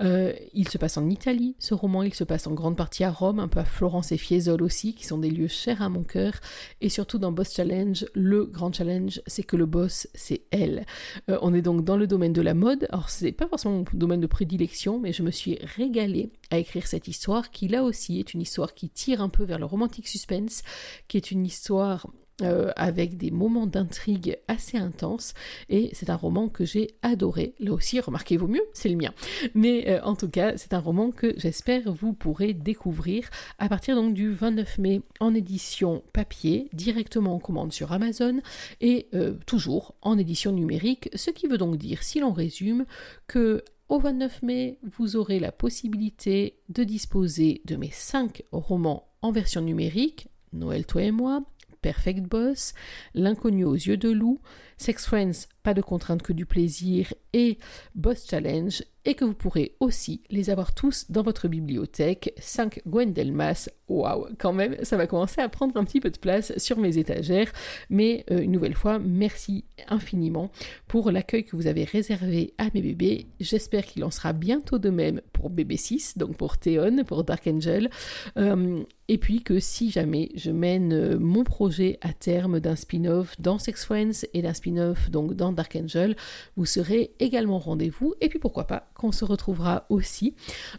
Euh, 0.00 0.34
il 0.52 0.68
se 0.68 0.76
passe 0.76 0.98
en 0.98 1.08
Italie, 1.08 1.56
ce 1.58 1.72
roman, 1.72 2.02
il 2.02 2.12
se 2.12 2.24
passe 2.24 2.46
en 2.46 2.52
grande 2.52 2.76
partie 2.76 3.04
à 3.04 3.10
Rome, 3.10 3.40
un 3.40 3.48
peu 3.48 3.60
à 3.60 3.64
Florence 3.64 4.12
et 4.12 4.18
Fiesole 4.18 4.62
aussi, 4.62 4.94
qui 4.94 5.06
sont 5.06 5.18
des 5.18 5.30
lieux 5.30 5.48
chers 5.48 5.80
à 5.80 5.88
mon 5.88 6.02
cœur. 6.02 6.34
Et 6.82 6.90
surtout 6.90 7.18
dans 7.18 7.32
Boss 7.32 7.54
Challenge, 7.54 8.04
le 8.14 8.44
grand 8.44 8.65
challenge, 8.72 9.20
c'est 9.26 9.42
que 9.42 9.56
le 9.56 9.66
boss, 9.66 10.08
c'est 10.14 10.42
elle. 10.50 10.84
Euh, 11.30 11.38
on 11.42 11.54
est 11.54 11.62
donc 11.62 11.84
dans 11.84 11.96
le 11.96 12.06
domaine 12.06 12.32
de 12.32 12.42
la 12.42 12.54
mode. 12.54 12.86
Alors, 12.90 13.10
c'est 13.10 13.32
pas 13.32 13.46
forcément 13.46 13.76
mon 13.76 13.84
domaine 13.92 14.20
de 14.20 14.26
prédilection, 14.26 14.98
mais 14.98 15.12
je 15.12 15.22
me 15.22 15.30
suis 15.30 15.58
régalée 15.76 16.30
à 16.50 16.58
écrire 16.58 16.86
cette 16.86 17.08
histoire 17.08 17.50
qui, 17.50 17.68
là 17.68 17.82
aussi, 17.82 18.18
est 18.18 18.34
une 18.34 18.40
histoire 18.40 18.74
qui 18.74 18.88
tire 18.88 19.20
un 19.20 19.28
peu 19.28 19.44
vers 19.44 19.58
le 19.58 19.66
romantique 19.66 20.08
suspense, 20.08 20.62
qui 21.08 21.16
est 21.16 21.30
une 21.30 21.44
histoire 21.44 22.06
euh, 22.42 22.70
avec 22.76 23.16
des 23.16 23.30
moments 23.30 23.66
d'intrigue 23.66 24.38
assez 24.46 24.76
intenses 24.76 25.32
et 25.70 25.90
c'est 25.94 26.10
un 26.10 26.16
roman 26.16 26.48
que 26.48 26.66
j'ai 26.66 26.90
adoré. 27.00 27.54
Là 27.58 27.72
aussi, 27.72 27.98
remarquez 27.98 28.36
vous 28.36 28.46
mieux, 28.46 28.64
c'est 28.74 28.90
le 28.90 28.96
mien. 28.96 29.14
Mais 29.54 29.88
euh, 29.88 30.02
en 30.02 30.16
tout 30.16 30.28
cas, 30.28 30.56
c'est 30.56 30.74
un 30.74 30.78
roman 30.78 31.10
que 31.10 31.32
j'espère 31.38 31.90
vous 31.90 32.12
pourrez 32.12 32.52
découvrir 32.52 33.30
à 33.58 33.68
partir 33.68 34.02
du 34.10 34.30
29 34.30 34.78
mai 34.78 35.00
en 35.18 35.34
édition 35.34 36.02
papier, 36.12 36.68
directement 36.72 37.34
en 37.34 37.38
commande 37.38 37.72
sur 37.72 37.92
Amazon 37.92 38.40
et 38.80 39.08
euh, 39.14 39.34
toujours 39.46 39.94
en 40.02 40.18
édition 40.18 40.52
numérique, 40.52 41.08
ce 41.14 41.30
qui 41.30 41.46
veut 41.46 41.58
donc 41.58 41.76
dire, 41.76 42.02
si 42.02 42.20
l'on 42.20 42.32
résume, 42.32 42.84
que 43.26 43.64
au 43.88 43.98
29 43.98 44.42
mai, 44.42 44.78
vous 44.82 45.16
aurez 45.16 45.38
la 45.38 45.52
possibilité 45.52 46.58
de 46.68 46.84
disposer 46.84 47.62
de 47.64 47.76
mes 47.76 47.90
5 47.90 48.42
romans 48.52 49.08
en 49.22 49.32
version 49.32 49.60
numérique, 49.60 50.28
Noël, 50.52 50.86
toi 50.86 51.02
et 51.02 51.10
moi, 51.12 51.44
Perfect 51.86 52.22
Boss, 52.22 52.74
L'inconnu 53.14 53.64
aux 53.64 53.74
yeux 53.74 53.96
de 53.96 54.10
loup, 54.10 54.40
Sex 54.76 55.06
Friends, 55.06 55.46
pas 55.62 55.72
de 55.72 55.80
contrainte 55.80 56.20
que 56.20 56.32
du 56.32 56.44
plaisir 56.44 57.14
et 57.32 57.58
Boss 57.94 58.26
Challenge, 58.28 58.82
et 59.06 59.14
que 59.14 59.24
vous 59.24 59.34
pourrez 59.34 59.76
aussi 59.80 60.20
les 60.30 60.50
avoir 60.50 60.74
tous 60.74 61.06
dans 61.10 61.22
votre 61.22 61.48
bibliothèque. 61.48 62.34
5 62.38 62.82
Gwendelmas, 62.86 63.70
waouh, 63.88 64.26
quand 64.38 64.52
même, 64.52 64.76
ça 64.82 64.96
va 64.96 65.06
commencer 65.06 65.40
à 65.40 65.48
prendre 65.48 65.76
un 65.76 65.84
petit 65.84 66.00
peu 66.00 66.10
de 66.10 66.18
place 66.18 66.52
sur 66.58 66.78
mes 66.78 66.98
étagères, 66.98 67.52
mais 67.88 68.24
euh, 68.30 68.40
une 68.40 68.52
nouvelle 68.52 68.74
fois, 68.74 68.98
merci 68.98 69.64
infiniment 69.88 70.50
pour 70.88 71.10
l'accueil 71.12 71.44
que 71.44 71.54
vous 71.54 71.68
avez 71.68 71.84
réservé 71.84 72.52
à 72.58 72.66
mes 72.74 72.82
bébés. 72.82 73.28
J'espère 73.38 73.86
qu'il 73.86 74.04
en 74.04 74.10
sera 74.10 74.32
bientôt 74.32 74.78
de 74.78 74.90
même 74.90 75.20
pour 75.32 75.50
bébé 75.50 75.76
6, 75.76 76.18
donc 76.18 76.36
pour 76.36 76.58
Théon, 76.58 77.04
pour 77.04 77.22
Dark 77.22 77.46
Angel. 77.46 77.90
Euh, 78.36 78.82
et 79.08 79.18
puis 79.18 79.42
que 79.42 79.60
si 79.60 79.90
jamais 79.90 80.30
je 80.34 80.50
mène 80.50 80.92
euh, 80.92 81.18
mon 81.18 81.44
projet 81.44 81.98
à 82.00 82.12
terme 82.12 82.58
d'un 82.58 82.74
spin-off 82.74 83.40
dans 83.40 83.58
Sex 83.58 83.84
Friends 83.84 84.26
et 84.34 84.42
d'un 84.42 84.52
spin-off 84.52 85.10
donc 85.10 85.34
dans 85.34 85.52
Dark 85.52 85.76
Angel, 85.76 86.16
vous 86.56 86.66
serez 86.66 87.12
également 87.20 87.60
rendez-vous. 87.60 88.14
Et 88.20 88.28
puis 88.28 88.40
pourquoi 88.40 88.66
pas 88.66 88.88
qu'on 88.96 89.12
se 89.12 89.24
retrouvera 89.24 89.86
aussi 89.88 90.34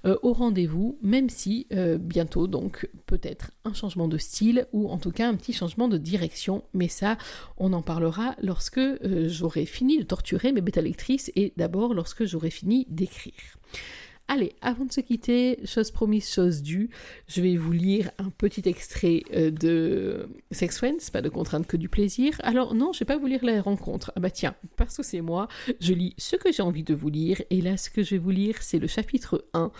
euh, 0.05 0.17
au 0.21 0.33
rendez-vous, 0.33 0.97
même 1.01 1.29
si 1.29 1.67
euh, 1.73 1.97
bientôt 1.97 2.47
donc 2.47 2.89
peut-être 3.05 3.51
un 3.65 3.73
changement 3.73 4.07
de 4.07 4.17
style 4.17 4.67
ou 4.73 4.89
en 4.89 4.97
tout 4.97 5.11
cas 5.11 5.27
un 5.27 5.35
petit 5.35 5.53
changement 5.53 5.87
de 5.87 5.97
direction. 5.97 6.63
Mais 6.73 6.87
ça, 6.87 7.17
on 7.57 7.73
en 7.73 7.81
parlera 7.81 8.35
lorsque 8.41 8.81
j'aurai 9.27 9.65
fini 9.65 9.99
de 9.99 10.03
torturer 10.03 10.51
mes 10.51 10.61
bêta 10.61 10.81
lectrices 10.81 11.31
et 11.35 11.53
d'abord 11.57 11.93
lorsque 11.93 12.25
j'aurai 12.25 12.49
fini 12.49 12.85
d'écrire. 12.89 13.57
Allez, 14.29 14.55
avant 14.61 14.83
de 14.83 14.91
se 14.91 14.99
quitter, 14.99 15.57
chose 15.63 15.89
promise, 15.89 16.29
chose 16.29 16.61
due, 16.61 16.89
je 17.27 17.41
vais 17.41 17.55
vous 17.55 17.71
lire 17.71 18.11
un 18.17 18.29
petit 18.29 18.67
extrait 18.67 19.23
euh, 19.33 19.51
de 19.51 20.27
Sex 20.51 20.77
Friends, 20.77 21.11
pas 21.13 21.21
de 21.21 21.29
contrainte 21.29 21.65
que 21.65 21.77
du 21.77 21.87
plaisir. 21.87 22.33
Alors 22.43 22.75
non, 22.75 22.91
je 22.91 22.99
vais 22.99 23.05
pas 23.05 23.15
vous 23.15 23.27
lire 23.27 23.45
la 23.45 23.61
rencontre. 23.61 24.11
Ah 24.17 24.19
bah 24.19 24.29
tiens, 24.29 24.53
parce 24.75 24.97
que 24.97 25.03
c'est 25.03 25.21
moi, 25.21 25.47
je 25.79 25.93
lis 25.93 26.13
ce 26.17 26.35
que 26.35 26.51
j'ai 26.51 26.61
envie 26.61 26.83
de 26.83 26.93
vous 26.93 27.07
lire. 27.07 27.41
Et 27.51 27.61
là, 27.61 27.77
ce 27.77 27.89
que 27.89 28.03
je 28.03 28.11
vais 28.11 28.17
vous 28.17 28.31
lire, 28.31 28.57
c'est 28.59 28.79
le 28.79 28.87
chapitre 28.87 29.45
1. 29.53 29.71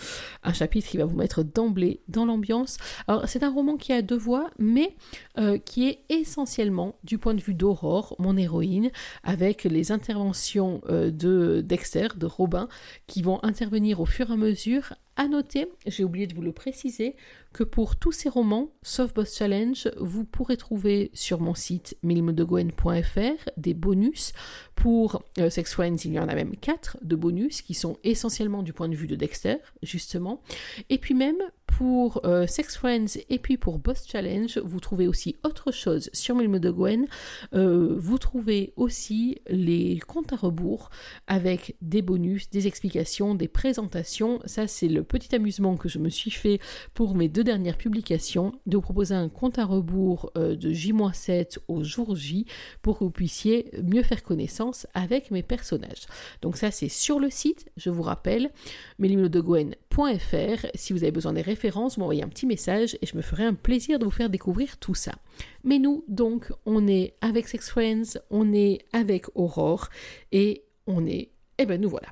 Un 0.44 0.54
chapitre 0.54 0.88
qui 0.88 0.96
va 0.96 1.04
vous 1.04 1.18
mettre 1.18 1.44
d'emblée 1.44 2.00
dans 2.08 2.24
l'ambiance. 2.24 2.78
Alors 3.10 3.28
c'est 3.28 3.44
un 3.44 3.52
roman 3.52 3.76
qui 3.76 3.92
a 3.92 4.02
deux 4.02 4.18
voix, 4.18 4.50
mais 4.60 4.96
euh, 5.38 5.58
qui 5.58 5.90
est 5.90 6.06
essentiellement 6.08 6.98
du 7.04 7.18
point 7.18 7.34
de 7.34 7.42
vue 7.42 7.54
d'Aurore, 7.54 8.16
mon 8.18 8.38
héroïne, 8.38 8.92
avec 9.24 9.66
les 9.66 9.92
interventions 9.92 10.80
euh, 10.88 11.12
de 11.12 11.60
Dexter, 11.60 12.08
de 12.16 12.26
Robin, 12.26 12.70
qui 13.08 13.22
vont 13.22 13.44
intervenir 13.44 14.00
au 14.00 14.06
fur 14.06 14.30
et 14.30 14.34
à 14.34 14.37
mesure. 14.38 14.94
À 15.16 15.28
noter, 15.28 15.68
j'ai 15.88 16.04
oublié 16.04 16.28
de 16.28 16.36
vous 16.36 16.44
le 16.44 16.52
préciser, 16.52 17.16
que 17.58 17.64
pour 17.64 17.96
tous 17.96 18.12
ces 18.12 18.30
romans, 18.30 18.70
sauf 18.84 19.16
Boss 19.16 19.36
Challenge, 19.36 19.90
vous 20.00 20.26
pourrez 20.26 20.58
trouver 20.58 21.10
sur 21.16 21.42
mon 21.42 21.56
site 21.56 21.98
milmedegwen.fr 22.04 23.50
des 23.58 23.74
bonus. 23.74 24.32
Pour 24.76 25.24
euh, 25.40 25.50
Sex 25.50 25.74
Friends, 25.74 26.06
il 26.06 26.14
y 26.14 26.20
en 26.20 26.28
a 26.28 26.36
même 26.36 26.56
4 26.56 26.98
de 27.02 27.16
bonus 27.16 27.64
qui 27.64 27.74
sont 27.74 27.98
essentiellement 28.04 28.62
du 28.62 28.74
point 28.74 28.90
de 28.90 28.96
vue 28.96 29.08
de 29.08 29.16
Dexter, 29.16 29.56
justement. 29.82 30.44
Et 30.92 31.00
puis 31.00 31.16
même 31.16 31.38
pour 31.66 32.26
euh, 32.26 32.48
Sex 32.48 32.76
Friends 32.76 33.20
et 33.30 33.38
puis 33.38 33.58
pour 33.58 33.78
Boss 33.78 34.06
Challenge, 34.08 34.58
vous 34.64 34.80
trouvez 34.80 35.08
aussi 35.08 35.36
autre 35.44 35.72
chose 35.72 36.10
sur 36.12 36.36
Milme. 36.36 36.60
Euh, 37.54 37.96
vous 37.98 38.18
trouvez 38.18 38.74
aussi 38.78 39.40
les 39.48 40.00
comptes 40.00 40.34
à 40.34 40.38
rebours 40.38 40.90
avec 41.28 41.76
des 41.82 42.02
bonus, 42.02 42.50
des 42.50 42.66
explications, 42.66 43.36
des 43.36 43.48
présentations. 43.48 44.40
Ça, 44.46 44.66
c'est 44.66 44.88
le 44.88 45.04
petit 45.04 45.36
amusement 45.36 45.78
que 45.78 45.88
je 45.88 46.00
me 46.00 46.10
suis 46.10 46.32
fait 46.32 46.60
pour 46.96 47.16
mes 47.16 47.30
deux 47.30 47.44
dernières 47.48 47.78
publications, 47.78 48.52
de 48.66 48.76
vous 48.76 48.82
proposer 48.82 49.16
un 49.16 49.30
compte 49.30 49.58
à 49.58 49.64
rebours 49.64 50.32
euh, 50.38 50.58
de 50.58 50.74
J-7 50.74 51.60
au 51.70 51.82
jour 51.82 52.14
J 52.14 52.46
pour 52.82 53.00
que 53.00 53.06
vous 53.06 53.10
puissiez 53.10 53.72
mieux 53.82 54.04
faire 54.04 54.22
connaissance 54.22 54.86
avec 54.94 55.32
mes 55.32 55.44
personnages. 55.44 56.08
Donc 56.42 56.58
ça, 56.58 56.72
c'est 56.72 56.90
sur 56.90 57.22
le 57.22 57.30
site, 57.30 57.72
je 57.78 57.90
vous 57.90 58.02
rappelle, 58.02 58.52
melimodegwen.fr. 59.00 60.66
Si 60.76 60.92
vous 60.92 61.04
avez 61.04 61.12
besoin 61.14 61.32
des 61.32 61.42
références, 61.42 61.98
m'envoyez 61.98 62.22
un 62.22 62.28
petit 62.28 62.46
message 62.46 62.98
et 63.02 63.06
je 63.06 63.16
me 63.16 63.22
ferai 63.22 63.46
un 63.46 63.54
plaisir 63.54 63.98
de 63.98 64.04
vous 64.04 64.12
faire 64.12 64.30
découvrir 64.30 64.78
tout 64.78 64.96
ça. 64.96 65.14
Mais 65.64 65.80
nous, 65.80 66.04
donc, 66.10 66.52
on 66.66 66.86
est 66.86 67.16
avec 67.22 67.48
Sex 67.48 67.70
Friends, 67.70 68.20
on 68.30 68.52
est 68.52 68.80
avec 68.92 69.26
Aurore 69.36 69.88
et 70.34 70.66
on 70.86 71.06
est... 71.06 71.32
Eh 71.60 71.66
ben 71.66 71.80
nous 71.80 71.90
voilà. 71.90 72.10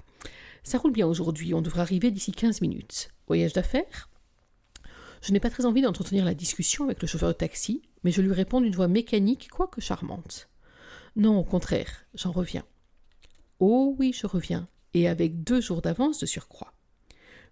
Ça 0.63 0.77
roule 0.77 0.93
bien 0.93 1.07
aujourd'hui, 1.07 1.53
on 1.53 1.61
devrait 1.61 1.81
arriver 1.81 2.09
d'ici 2.09 2.31
15 2.31 2.61
minutes. 2.61 3.09
Voyage 3.27 3.51
d'affaires? 3.51 4.09
Je 5.25 5.31
n'ai 5.31 5.39
pas 5.39 5.49
très 5.49 5.65
envie 5.65 5.81
d'entretenir 5.81 6.23
la 6.23 6.35
discussion 6.35 6.83
avec 6.83 7.01
le 7.01 7.07
chauffeur 7.07 7.29
de 7.29 7.33
taxi, 7.33 7.81
mais 8.03 8.11
je 8.11 8.21
lui 8.21 8.31
réponds 8.31 8.61
d'une 8.61 8.75
voix 8.75 8.87
mécanique, 8.87 9.49
quoique 9.49 9.81
charmante. 9.81 10.49
Non, 11.15 11.39
au 11.39 11.43
contraire, 11.43 12.05
j'en 12.13 12.31
reviens. 12.31 12.63
Oh 13.59 13.95
oui, 13.97 14.13
je 14.13 14.27
reviens, 14.27 14.67
et 14.93 15.07
avec 15.07 15.43
deux 15.43 15.61
jours 15.61 15.81
d'avance 15.81 16.19
de 16.19 16.27
surcroît. 16.27 16.75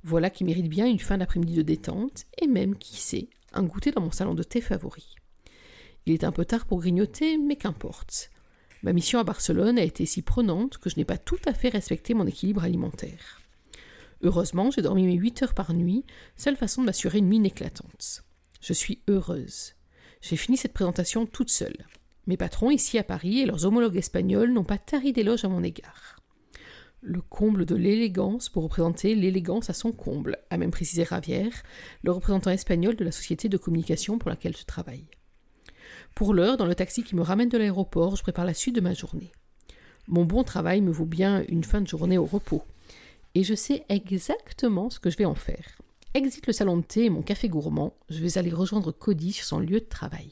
Voilà 0.03 0.29
qui 0.29 0.43
mérite 0.43 0.69
bien 0.69 0.85
une 0.85 0.99
fin 0.99 1.17
d'après-midi 1.17 1.55
de 1.55 1.61
détente, 1.63 2.25
et 2.39 2.45
même, 2.45 2.77
qui 2.77 2.97
sait, 2.97 3.27
un 3.53 3.63
goûter 3.63 3.91
dans 3.91 4.01
mon 4.01 4.11
salon 4.11 4.35
de 4.35 4.43
thé 4.43 4.61
favori. 4.61 5.15
Il 6.05 6.13
est 6.13 6.25
un 6.25 6.31
peu 6.31 6.45
tard 6.45 6.67
pour 6.67 6.79
grignoter, 6.79 7.39
mais 7.39 7.55
qu'importe. 7.55 8.29
Ma 8.83 8.93
mission 8.93 9.17
à 9.17 9.23
Barcelone 9.23 9.79
a 9.79 9.83
été 9.83 10.05
si 10.05 10.21
prenante 10.21 10.77
que 10.77 10.91
je 10.91 10.97
n'ai 10.97 11.05
pas 11.05 11.17
tout 11.17 11.39
à 11.47 11.55
fait 11.55 11.69
respecté 11.69 12.13
mon 12.13 12.27
équilibre 12.27 12.63
alimentaire. 12.63 13.41
Heureusement, 14.23 14.71
j'ai 14.71 14.81
dormi 14.81 15.05
mes 15.05 15.15
8 15.15 15.43
heures 15.43 15.53
par 15.53 15.73
nuit, 15.73 16.05
seule 16.37 16.55
façon 16.55 16.81
de 16.81 16.85
m'assurer 16.85 17.17
une 17.17 17.27
mine 17.27 17.45
éclatante. 17.45 18.23
Je 18.61 18.71
suis 18.71 19.01
heureuse. 19.09 19.73
J'ai 20.21 20.37
fini 20.37 20.55
cette 20.55 20.71
présentation 20.71 21.25
toute 21.25 21.49
seule. 21.49 21.85
Mes 22.25 22.37
patrons 22.37 22.71
ici 22.71 22.97
à 22.97 23.03
Paris 23.03 23.41
et 23.41 23.45
leurs 23.45 23.65
homologues 23.65 23.97
espagnols 23.97 24.53
n'ont 24.53 24.63
pas 24.63 24.77
tari 24.77 25.11
d'éloges 25.11 25.43
à 25.43 25.49
mon 25.49 25.61
égard. 25.61 26.21
Le 27.01 27.19
comble 27.19 27.65
de 27.65 27.75
l'élégance 27.75 28.47
pour 28.47 28.63
représenter 28.63 29.13
l'élégance 29.13 29.69
à 29.69 29.73
son 29.73 29.91
comble, 29.91 30.37
a 30.49 30.57
même 30.57 30.71
précisé 30.71 31.03
Ravière, 31.03 31.61
le 32.01 32.11
représentant 32.11 32.51
espagnol 32.51 32.95
de 32.95 33.03
la 33.03 33.11
société 33.11 33.49
de 33.49 33.57
communication 33.57 34.17
pour 34.17 34.29
laquelle 34.29 34.55
je 34.55 34.63
travaille. 34.63 35.05
Pour 36.15 36.33
l'heure, 36.33 36.55
dans 36.55 36.65
le 36.65 36.75
taxi 36.75 37.03
qui 37.03 37.17
me 37.17 37.21
ramène 37.21 37.49
de 37.49 37.57
l'aéroport, 37.57 38.15
je 38.15 38.23
prépare 38.23 38.45
la 38.45 38.53
suite 38.53 38.75
de 38.75 38.79
ma 38.81 38.93
journée. 38.93 39.33
Mon 40.07 40.23
bon 40.23 40.45
travail 40.45 40.79
me 40.79 40.91
vaut 40.91 41.05
bien 41.05 41.43
une 41.49 41.65
fin 41.65 41.81
de 41.81 41.87
journée 41.87 42.17
au 42.17 42.25
repos. 42.25 42.63
Et 43.35 43.43
je 43.43 43.55
sais 43.55 43.85
exactement 43.89 44.89
ce 44.89 44.99
que 44.99 45.09
je 45.09 45.17
vais 45.17 45.25
en 45.25 45.35
faire. 45.35 45.77
Exit 46.13 46.45
le 46.45 46.53
salon 46.53 46.77
de 46.77 46.83
thé 46.83 47.05
et 47.05 47.09
mon 47.09 47.23
café 47.23 47.49
gourmand, 47.49 47.95
je 48.09 48.19
vais 48.19 48.37
aller 48.37 48.51
rejoindre 48.51 48.91
Cody 48.91 49.33
sur 49.33 49.45
son 49.45 49.59
lieu 49.59 49.79
de 49.79 49.85
travail. 49.85 50.31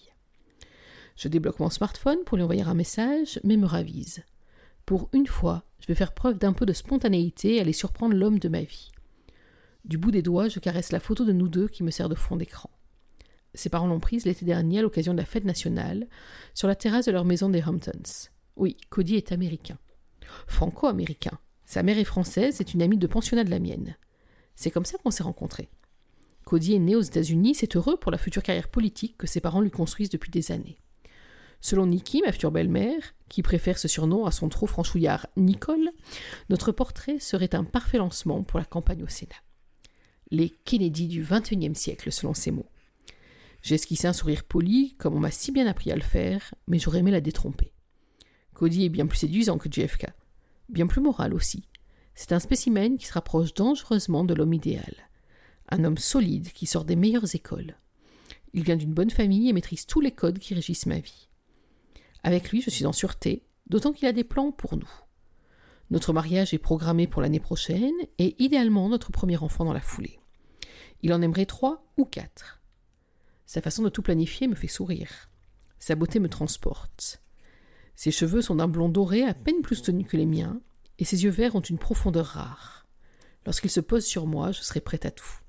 Je 1.15 1.27
débloque 1.27 1.59
mon 1.59 1.71
smartphone 1.71 2.23
pour 2.25 2.37
lui 2.37 2.43
envoyer 2.43 2.61
un 2.61 2.75
message, 2.75 3.39
mais 3.43 3.57
me 3.57 3.65
ravise. 3.65 4.23
Pour 4.85 5.09
une 5.13 5.27
fois, 5.27 5.63
je 5.79 5.87
vais 5.87 5.95
faire 5.95 6.13
preuve 6.13 6.37
d'un 6.37 6.53
peu 6.53 6.65
de 6.65 6.73
spontanéité 6.73 7.55
et 7.55 7.61
aller 7.61 7.73
surprendre 7.73 8.15
l'homme 8.15 8.39
de 8.39 8.49
ma 8.49 8.61
vie. 8.61 8.91
Du 9.83 9.97
bout 9.97 10.11
des 10.11 10.21
doigts, 10.21 10.47
je 10.47 10.59
caresse 10.59 10.91
la 10.91 10.99
photo 10.99 11.25
de 11.25 11.31
nous 11.31 11.47
deux 11.47 11.67
qui 11.67 11.83
me 11.83 11.91
sert 11.91 12.09
de 12.09 12.15
fond 12.15 12.35
d'écran. 12.35 12.69
Ses 13.55 13.69
parents 13.69 13.87
l'ont 13.87 13.99
prise 13.99 14.25
l'été 14.25 14.45
dernier 14.45 14.79
à 14.79 14.81
l'occasion 14.83 15.13
de 15.13 15.17
la 15.17 15.25
fête 15.25 15.43
nationale, 15.43 16.07
sur 16.53 16.67
la 16.67 16.75
terrasse 16.75 17.05
de 17.05 17.11
leur 17.11 17.25
maison 17.25 17.49
des 17.49 17.63
Hamptons. 17.63 18.29
Oui, 18.55 18.77
Cody 18.89 19.15
est 19.15 19.31
américain. 19.31 19.77
Franco-américain. 20.47 21.39
Sa 21.71 21.83
mère 21.83 21.97
est 21.97 22.03
française, 22.03 22.55
c'est 22.57 22.73
une 22.73 22.81
amie 22.81 22.97
de 22.97 23.07
pensionnat 23.07 23.45
de 23.45 23.49
la 23.49 23.59
mienne. 23.59 23.95
C'est 24.57 24.71
comme 24.71 24.83
ça 24.83 24.97
qu'on 24.97 25.09
s'est 25.09 25.23
rencontrés. 25.23 25.69
Cody 26.43 26.73
est 26.73 26.79
né 26.79 26.97
aux 26.97 27.01
États-Unis, 27.01 27.55
c'est 27.55 27.77
heureux 27.77 27.95
pour 27.95 28.11
la 28.11 28.17
future 28.17 28.43
carrière 28.43 28.67
politique 28.67 29.17
que 29.17 29.25
ses 29.25 29.39
parents 29.39 29.61
lui 29.61 29.71
construisent 29.71 30.09
depuis 30.09 30.31
des 30.31 30.51
années. 30.51 30.79
Selon 31.61 31.85
Nikki, 31.85 32.23
ma 32.25 32.33
future 32.33 32.51
belle-mère, 32.51 33.13
qui 33.29 33.41
préfère 33.41 33.77
ce 33.77 33.87
surnom 33.87 34.25
à 34.25 34.31
son 34.31 34.49
trop 34.49 34.67
franchouillard 34.67 35.27
Nicole, 35.37 35.91
notre 36.49 36.73
portrait 36.73 37.19
serait 37.19 37.55
un 37.55 37.63
parfait 37.63 37.99
lancement 37.99 38.43
pour 38.43 38.59
la 38.59 38.65
campagne 38.65 39.03
au 39.03 39.07
Sénat. 39.07 39.41
Les 40.29 40.49
Kennedy 40.49 41.07
du 41.07 41.23
XXIe 41.23 41.73
siècle, 41.73 42.11
selon 42.11 42.33
ses 42.33 42.51
mots. 42.51 42.67
J'ai 43.61 43.77
un 44.03 44.11
sourire 44.11 44.43
poli, 44.43 44.95
comme 44.97 45.15
on 45.15 45.21
m'a 45.21 45.31
si 45.31 45.53
bien 45.53 45.67
appris 45.67 45.89
à 45.89 45.95
le 45.95 46.01
faire, 46.01 46.53
mais 46.67 46.79
j'aurais 46.79 46.99
aimé 46.99 47.11
la 47.11 47.21
détromper. 47.21 47.71
Cody 48.55 48.83
est 48.83 48.89
bien 48.89 49.07
plus 49.07 49.19
séduisant 49.19 49.57
que 49.57 49.71
JFK, 49.71 50.07
bien 50.69 50.87
plus 50.87 51.01
moral 51.01 51.33
aussi. 51.33 51.67
C'est 52.15 52.33
un 52.33 52.39
spécimen 52.39 52.97
qui 52.97 53.05
se 53.05 53.13
rapproche 53.13 53.53
dangereusement 53.53 54.23
de 54.23 54.33
l'homme 54.33 54.53
idéal. 54.53 55.09
Un 55.69 55.83
homme 55.83 55.97
solide 55.97 56.51
qui 56.51 56.65
sort 56.65 56.85
des 56.85 56.95
meilleures 56.95 57.35
écoles. 57.35 57.77
Il 58.53 58.63
vient 58.63 58.75
d'une 58.75 58.93
bonne 58.93 59.09
famille 59.09 59.49
et 59.49 59.53
maîtrise 59.53 59.85
tous 59.85 60.01
les 60.01 60.11
codes 60.11 60.39
qui 60.39 60.53
régissent 60.53 60.85
ma 60.85 60.99
vie. 60.99 61.29
Avec 62.23 62.51
lui, 62.51 62.61
je 62.61 62.69
suis 62.69 62.85
en 62.85 62.91
sûreté, 62.91 63.45
d'autant 63.67 63.93
qu'il 63.93 64.07
a 64.07 64.13
des 64.13 64.23
plans 64.23 64.51
pour 64.51 64.75
nous. 64.75 64.91
Notre 65.89 66.13
mariage 66.13 66.53
est 66.53 66.59
programmé 66.59 67.07
pour 67.07 67.21
l'année 67.21 67.39
prochaine 67.39 67.95
et 68.17 68.41
idéalement 68.43 68.87
notre 68.89 69.11
premier 69.11 69.37
enfant 69.37 69.65
dans 69.65 69.73
la 69.73 69.81
foulée. 69.81 70.19
Il 71.01 71.13
en 71.13 71.21
aimerait 71.21 71.45
trois 71.45 71.83
ou 71.97 72.05
quatre. 72.05 72.61
Sa 73.45 73.61
façon 73.61 73.83
de 73.83 73.89
tout 73.89 74.01
planifier 74.01 74.47
me 74.47 74.55
fait 74.55 74.67
sourire. 74.67 75.29
Sa 75.79 75.95
beauté 75.95 76.19
me 76.19 76.29
transporte. 76.29 77.21
Ses 77.95 78.11
cheveux 78.11 78.41
sont 78.41 78.55
d'un 78.55 78.67
blond 78.67 78.89
doré 78.89 79.23
à 79.23 79.33
peine 79.33 79.61
plus 79.61 79.81
tenu 79.81 80.05
que 80.05 80.17
les 80.17 80.25
miens, 80.25 80.59
et 80.99 81.05
ses 81.05 81.23
yeux 81.23 81.29
verts 81.29 81.55
ont 81.55 81.61
une 81.61 81.77
profondeur 81.77 82.25
rare. 82.25 82.87
Lorsqu'il 83.45 83.71
se 83.71 83.79
pose 83.79 84.05
sur 84.05 84.27
moi, 84.27 84.51
je 84.51 84.61
serai 84.61 84.81
prête 84.81 85.05
à 85.05 85.11
tout. 85.11 85.39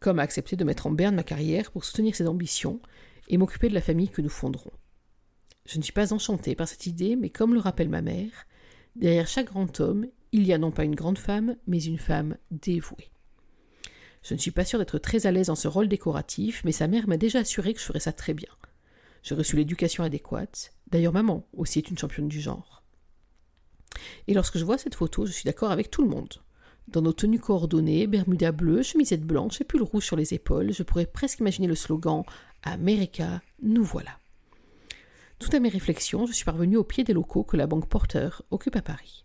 Comme 0.00 0.18
à 0.18 0.22
accepter 0.22 0.56
de 0.56 0.64
mettre 0.64 0.86
en 0.86 0.90
berne 0.90 1.16
ma 1.16 1.22
carrière 1.22 1.70
pour 1.70 1.84
soutenir 1.84 2.14
ses 2.14 2.26
ambitions 2.26 2.80
et 3.28 3.36
m'occuper 3.36 3.68
de 3.68 3.74
la 3.74 3.80
famille 3.80 4.08
que 4.08 4.22
nous 4.22 4.28
fonderons. 4.28 4.72
Je 5.66 5.78
ne 5.78 5.82
suis 5.82 5.92
pas 5.92 6.12
enchantée 6.12 6.54
par 6.54 6.68
cette 6.68 6.86
idée, 6.86 7.16
mais 7.16 7.30
comme 7.30 7.54
le 7.54 7.60
rappelle 7.60 7.88
ma 7.88 8.02
mère, 8.02 8.46
derrière 8.94 9.26
chaque 9.26 9.48
grand 9.48 9.80
homme, 9.80 10.06
il 10.32 10.46
y 10.46 10.52
a 10.52 10.58
non 10.58 10.70
pas 10.70 10.84
une 10.84 10.94
grande 10.94 11.18
femme, 11.18 11.56
mais 11.66 11.82
une 11.82 11.98
femme 11.98 12.36
dévouée. 12.50 13.10
Je 14.22 14.34
ne 14.34 14.38
suis 14.38 14.50
pas 14.50 14.64
sûre 14.64 14.78
d'être 14.78 14.98
très 14.98 15.26
à 15.26 15.32
l'aise 15.32 15.46
dans 15.46 15.54
ce 15.54 15.68
rôle 15.68 15.88
décoratif, 15.88 16.62
mais 16.64 16.72
sa 16.72 16.88
mère 16.88 17.08
m'a 17.08 17.16
déjà 17.16 17.40
assuré 17.40 17.74
que 17.74 17.80
je 17.80 17.84
ferais 17.84 18.00
ça 18.00 18.12
très 18.12 18.34
bien. 18.34 18.48
J'ai 19.26 19.34
reçu 19.34 19.56
l'éducation 19.56 20.04
adéquate. 20.04 20.72
D'ailleurs, 20.86 21.12
maman 21.12 21.44
aussi 21.52 21.80
est 21.80 21.90
une 21.90 21.98
championne 21.98 22.28
du 22.28 22.40
genre. 22.40 22.84
Et 24.28 24.34
lorsque 24.34 24.56
je 24.56 24.64
vois 24.64 24.78
cette 24.78 24.94
photo, 24.94 25.26
je 25.26 25.32
suis 25.32 25.42
d'accord 25.42 25.72
avec 25.72 25.90
tout 25.90 26.02
le 26.02 26.08
monde. 26.08 26.32
Dans 26.86 27.02
nos 27.02 27.12
tenues 27.12 27.40
coordonnées, 27.40 28.06
bermuda 28.06 28.52
bleu, 28.52 28.84
chemisette 28.84 29.24
blanche 29.24 29.60
et 29.60 29.64
pull 29.64 29.82
rouge 29.82 30.04
sur 30.04 30.14
les 30.14 30.32
épaules, 30.32 30.72
je 30.72 30.84
pourrais 30.84 31.06
presque 31.06 31.40
imaginer 31.40 31.66
le 31.66 31.74
slogan 31.74 32.22
America, 32.62 33.42
nous 33.60 33.82
voilà. 33.82 34.20
Tout 35.40 35.50
à 35.52 35.58
mes 35.58 35.70
réflexions, 35.70 36.26
je 36.26 36.32
suis 36.32 36.44
parvenue 36.44 36.76
au 36.76 36.84
pied 36.84 37.02
des 37.02 37.12
locaux 37.12 37.42
que 37.42 37.56
la 37.56 37.66
banque 37.66 37.88
Porter 37.88 38.28
occupe 38.52 38.76
à 38.76 38.82
Paris. 38.82 39.22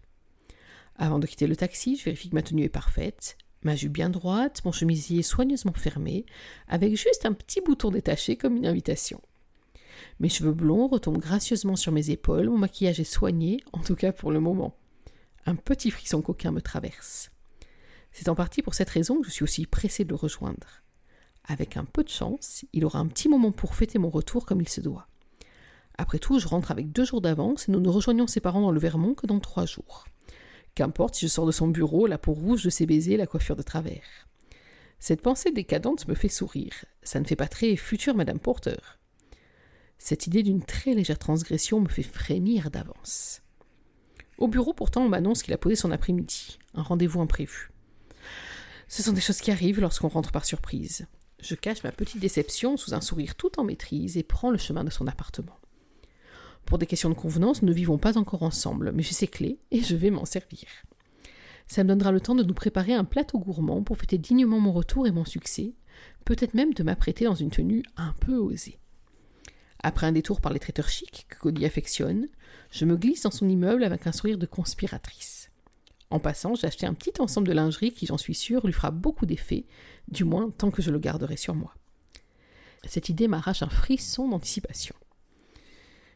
Avant 0.95 1.19
de 1.19 1.27
quitter 1.27 1.45
le 1.45 1.55
taxi, 1.55 1.95
je 1.95 2.05
vérifie 2.05 2.31
que 2.31 2.35
ma 2.35 2.41
tenue 2.41 2.63
est 2.63 2.69
parfaite, 2.69 3.37
ma 3.61 3.75
jupe 3.75 3.93
bien 3.93 4.09
droite, 4.09 4.65
mon 4.65 4.71
chemisier 4.71 5.21
soigneusement 5.21 5.73
fermé, 5.73 6.25
avec 6.67 6.95
juste 6.95 7.27
un 7.27 7.33
petit 7.33 7.61
bouton 7.61 7.91
détaché 7.91 8.35
comme 8.35 8.57
une 8.57 8.65
invitation. 8.65 9.21
Mes 10.21 10.29
cheveux 10.29 10.53
blonds 10.53 10.87
retombent 10.87 11.17
gracieusement 11.17 11.75
sur 11.75 11.91
mes 11.91 12.11
épaules, 12.11 12.47
mon 12.47 12.59
maquillage 12.59 12.99
est 12.99 13.03
soigné, 13.05 13.63
en 13.73 13.79
tout 13.79 13.95
cas 13.95 14.11
pour 14.11 14.31
le 14.31 14.39
moment. 14.39 14.77
Un 15.47 15.55
petit 15.55 15.89
frisson 15.89 16.21
coquin 16.21 16.51
me 16.51 16.61
traverse. 16.61 17.31
C'est 18.11 18.29
en 18.29 18.35
partie 18.35 18.61
pour 18.61 18.75
cette 18.75 18.91
raison 18.91 19.19
que 19.19 19.25
je 19.25 19.31
suis 19.31 19.43
aussi 19.43 19.65
pressée 19.65 20.05
de 20.05 20.09
le 20.09 20.15
rejoindre. 20.15 20.83
Avec 21.45 21.75
un 21.75 21.85
peu 21.85 22.03
de 22.03 22.09
chance, 22.09 22.65
il 22.71 22.85
aura 22.85 22.99
un 22.99 23.07
petit 23.07 23.29
moment 23.29 23.51
pour 23.51 23.73
fêter 23.73 23.97
mon 23.97 24.11
retour 24.11 24.45
comme 24.45 24.61
il 24.61 24.69
se 24.69 24.79
doit. 24.79 25.07
Après 25.97 26.19
tout, 26.19 26.37
je 26.37 26.47
rentre 26.47 26.69
avec 26.69 26.91
deux 26.91 27.03
jours 27.03 27.21
d'avance 27.21 27.67
et 27.67 27.71
nous 27.71 27.79
ne 27.79 27.89
rejoignons 27.89 28.27
ses 28.27 28.41
parents 28.41 28.61
dans 28.61 28.69
le 28.71 28.79
Vermont 28.79 29.15
que 29.15 29.25
dans 29.25 29.39
trois 29.39 29.65
jours. 29.65 30.05
Qu'importe 30.75 31.15
si 31.15 31.25
je 31.25 31.31
sors 31.31 31.47
de 31.47 31.51
son 31.51 31.67
bureau, 31.67 32.05
la 32.05 32.19
peau 32.19 32.33
rouge 32.33 32.63
de 32.63 32.69
ses 32.69 32.85
baisers, 32.85 33.17
la 33.17 33.25
coiffure 33.25 33.55
de 33.55 33.63
travers. 33.63 34.27
Cette 34.99 35.23
pensée 35.23 35.51
décadente 35.51 36.07
me 36.07 36.13
fait 36.13 36.29
sourire. 36.29 36.85
Ça 37.01 37.19
ne 37.19 37.25
fait 37.25 37.35
pas 37.35 37.47
très 37.47 37.75
future 37.75 38.13
Madame 38.13 38.37
Porter. 38.37 38.77
Cette 40.03 40.25
idée 40.25 40.41
d'une 40.41 40.63
très 40.63 40.95
légère 40.95 41.19
transgression 41.19 41.79
me 41.79 41.87
fait 41.87 42.01
frémir 42.01 42.71
d'avance. 42.71 43.43
Au 44.39 44.47
bureau, 44.47 44.73
pourtant, 44.73 45.03
on 45.03 45.09
m'annonce 45.09 45.43
qu'il 45.43 45.53
a 45.53 45.59
posé 45.59 45.75
son 45.75 45.91
après-midi, 45.91 46.57
un 46.73 46.81
rendez-vous 46.81 47.21
imprévu. 47.21 47.69
Ce 48.87 49.03
sont 49.03 49.13
des 49.13 49.21
choses 49.21 49.41
qui 49.41 49.51
arrivent 49.51 49.79
lorsqu'on 49.79 50.07
rentre 50.07 50.31
par 50.31 50.43
surprise. 50.43 51.05
Je 51.39 51.53
cache 51.53 51.83
ma 51.83 51.91
petite 51.91 52.19
déception 52.19 52.77
sous 52.77 52.95
un 52.95 52.99
sourire 52.99 53.35
tout 53.35 53.59
en 53.59 53.63
maîtrise 53.63 54.17
et 54.17 54.23
prends 54.23 54.49
le 54.49 54.57
chemin 54.57 54.83
de 54.83 54.89
son 54.89 55.05
appartement. 55.05 55.59
Pour 56.65 56.79
des 56.79 56.87
questions 56.87 57.09
de 57.09 57.13
convenance, 57.13 57.61
nous 57.61 57.69
ne 57.69 57.73
vivons 57.73 57.99
pas 57.99 58.17
encore 58.17 58.41
ensemble, 58.41 58.91
mais 58.93 59.03
j'ai 59.03 59.13
ses 59.13 59.27
clés 59.27 59.59
et 59.69 59.83
je 59.83 59.95
vais 59.95 60.09
m'en 60.09 60.25
servir. 60.25 60.67
Ça 61.67 61.83
me 61.83 61.89
donnera 61.89 62.11
le 62.11 62.21
temps 62.21 62.35
de 62.35 62.43
nous 62.43 62.55
préparer 62.55 62.95
un 62.95 63.05
plateau 63.05 63.37
gourmand 63.37 63.83
pour 63.83 63.99
fêter 63.99 64.17
dignement 64.17 64.59
mon 64.59 64.73
retour 64.73 65.05
et 65.05 65.11
mon 65.11 65.25
succès, 65.25 65.75
peut-être 66.25 66.55
même 66.55 66.73
de 66.73 66.81
m'apprêter 66.81 67.25
dans 67.25 67.35
une 67.35 67.51
tenue 67.51 67.83
un 67.97 68.13
peu 68.19 68.37
osée. 68.37 68.79
Après 69.83 70.05
un 70.05 70.11
détour 70.11 70.41
par 70.41 70.53
les 70.53 70.59
traiteurs 70.59 70.89
chics 70.89 71.25
que 71.27 71.39
Cody 71.39 71.65
affectionne, 71.65 72.27
je 72.71 72.85
me 72.85 72.97
glisse 72.97 73.23
dans 73.23 73.31
son 73.31 73.49
immeuble 73.49 73.83
avec 73.83 74.05
un 74.05 74.11
sourire 74.11 74.37
de 74.37 74.45
conspiratrice. 74.45 75.49
En 76.11 76.19
passant, 76.19 76.53
j'ai 76.55 76.85
un 76.85 76.93
petit 76.93 77.19
ensemble 77.19 77.47
de 77.47 77.53
lingerie 77.53 77.91
qui, 77.91 78.05
j'en 78.05 78.17
suis 78.17 78.35
sûre, 78.35 78.65
lui 78.65 78.73
fera 78.73 78.91
beaucoup 78.91 79.25
d'effet, 79.25 79.65
du 80.07 80.23
moins 80.23 80.51
tant 80.51 80.69
que 80.69 80.81
je 80.81 80.91
le 80.91 80.99
garderai 80.99 81.37
sur 81.37 81.55
moi. 81.55 81.73
Cette 82.85 83.09
idée 83.09 83.27
m'arrache 83.27 83.63
un 83.63 83.69
frisson 83.69 84.27
d'anticipation. 84.27 84.95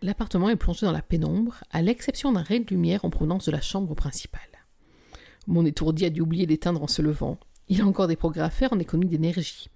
L'appartement 0.01 0.49
est 0.49 0.57
plongé 0.57 0.85
dans 0.85 0.91
la 0.91 1.01
pénombre, 1.01 1.63
à 1.71 1.81
l'exception 1.81 2.31
d'un 2.31 2.41
ray 2.41 2.59
de 2.59 2.69
lumière 2.69 3.05
en 3.05 3.09
provenance 3.09 3.45
de 3.45 3.51
la 3.51 3.61
chambre 3.61 3.95
principale. 3.95 4.41
Mon 5.47 5.65
étourdi 5.65 6.05
a 6.05 6.09
dû 6.09 6.21
oublier 6.21 6.45
d'éteindre 6.45 6.83
en 6.83 6.87
se 6.87 7.01
levant. 7.01 7.39
Il 7.69 7.81
a 7.81 7.85
encore 7.85 8.07
des 8.07 8.15
progrès 8.15 8.41
à 8.41 8.49
faire 8.49 8.73
en 8.73 8.79
économie 8.79 9.09
d'énergie. 9.09 9.69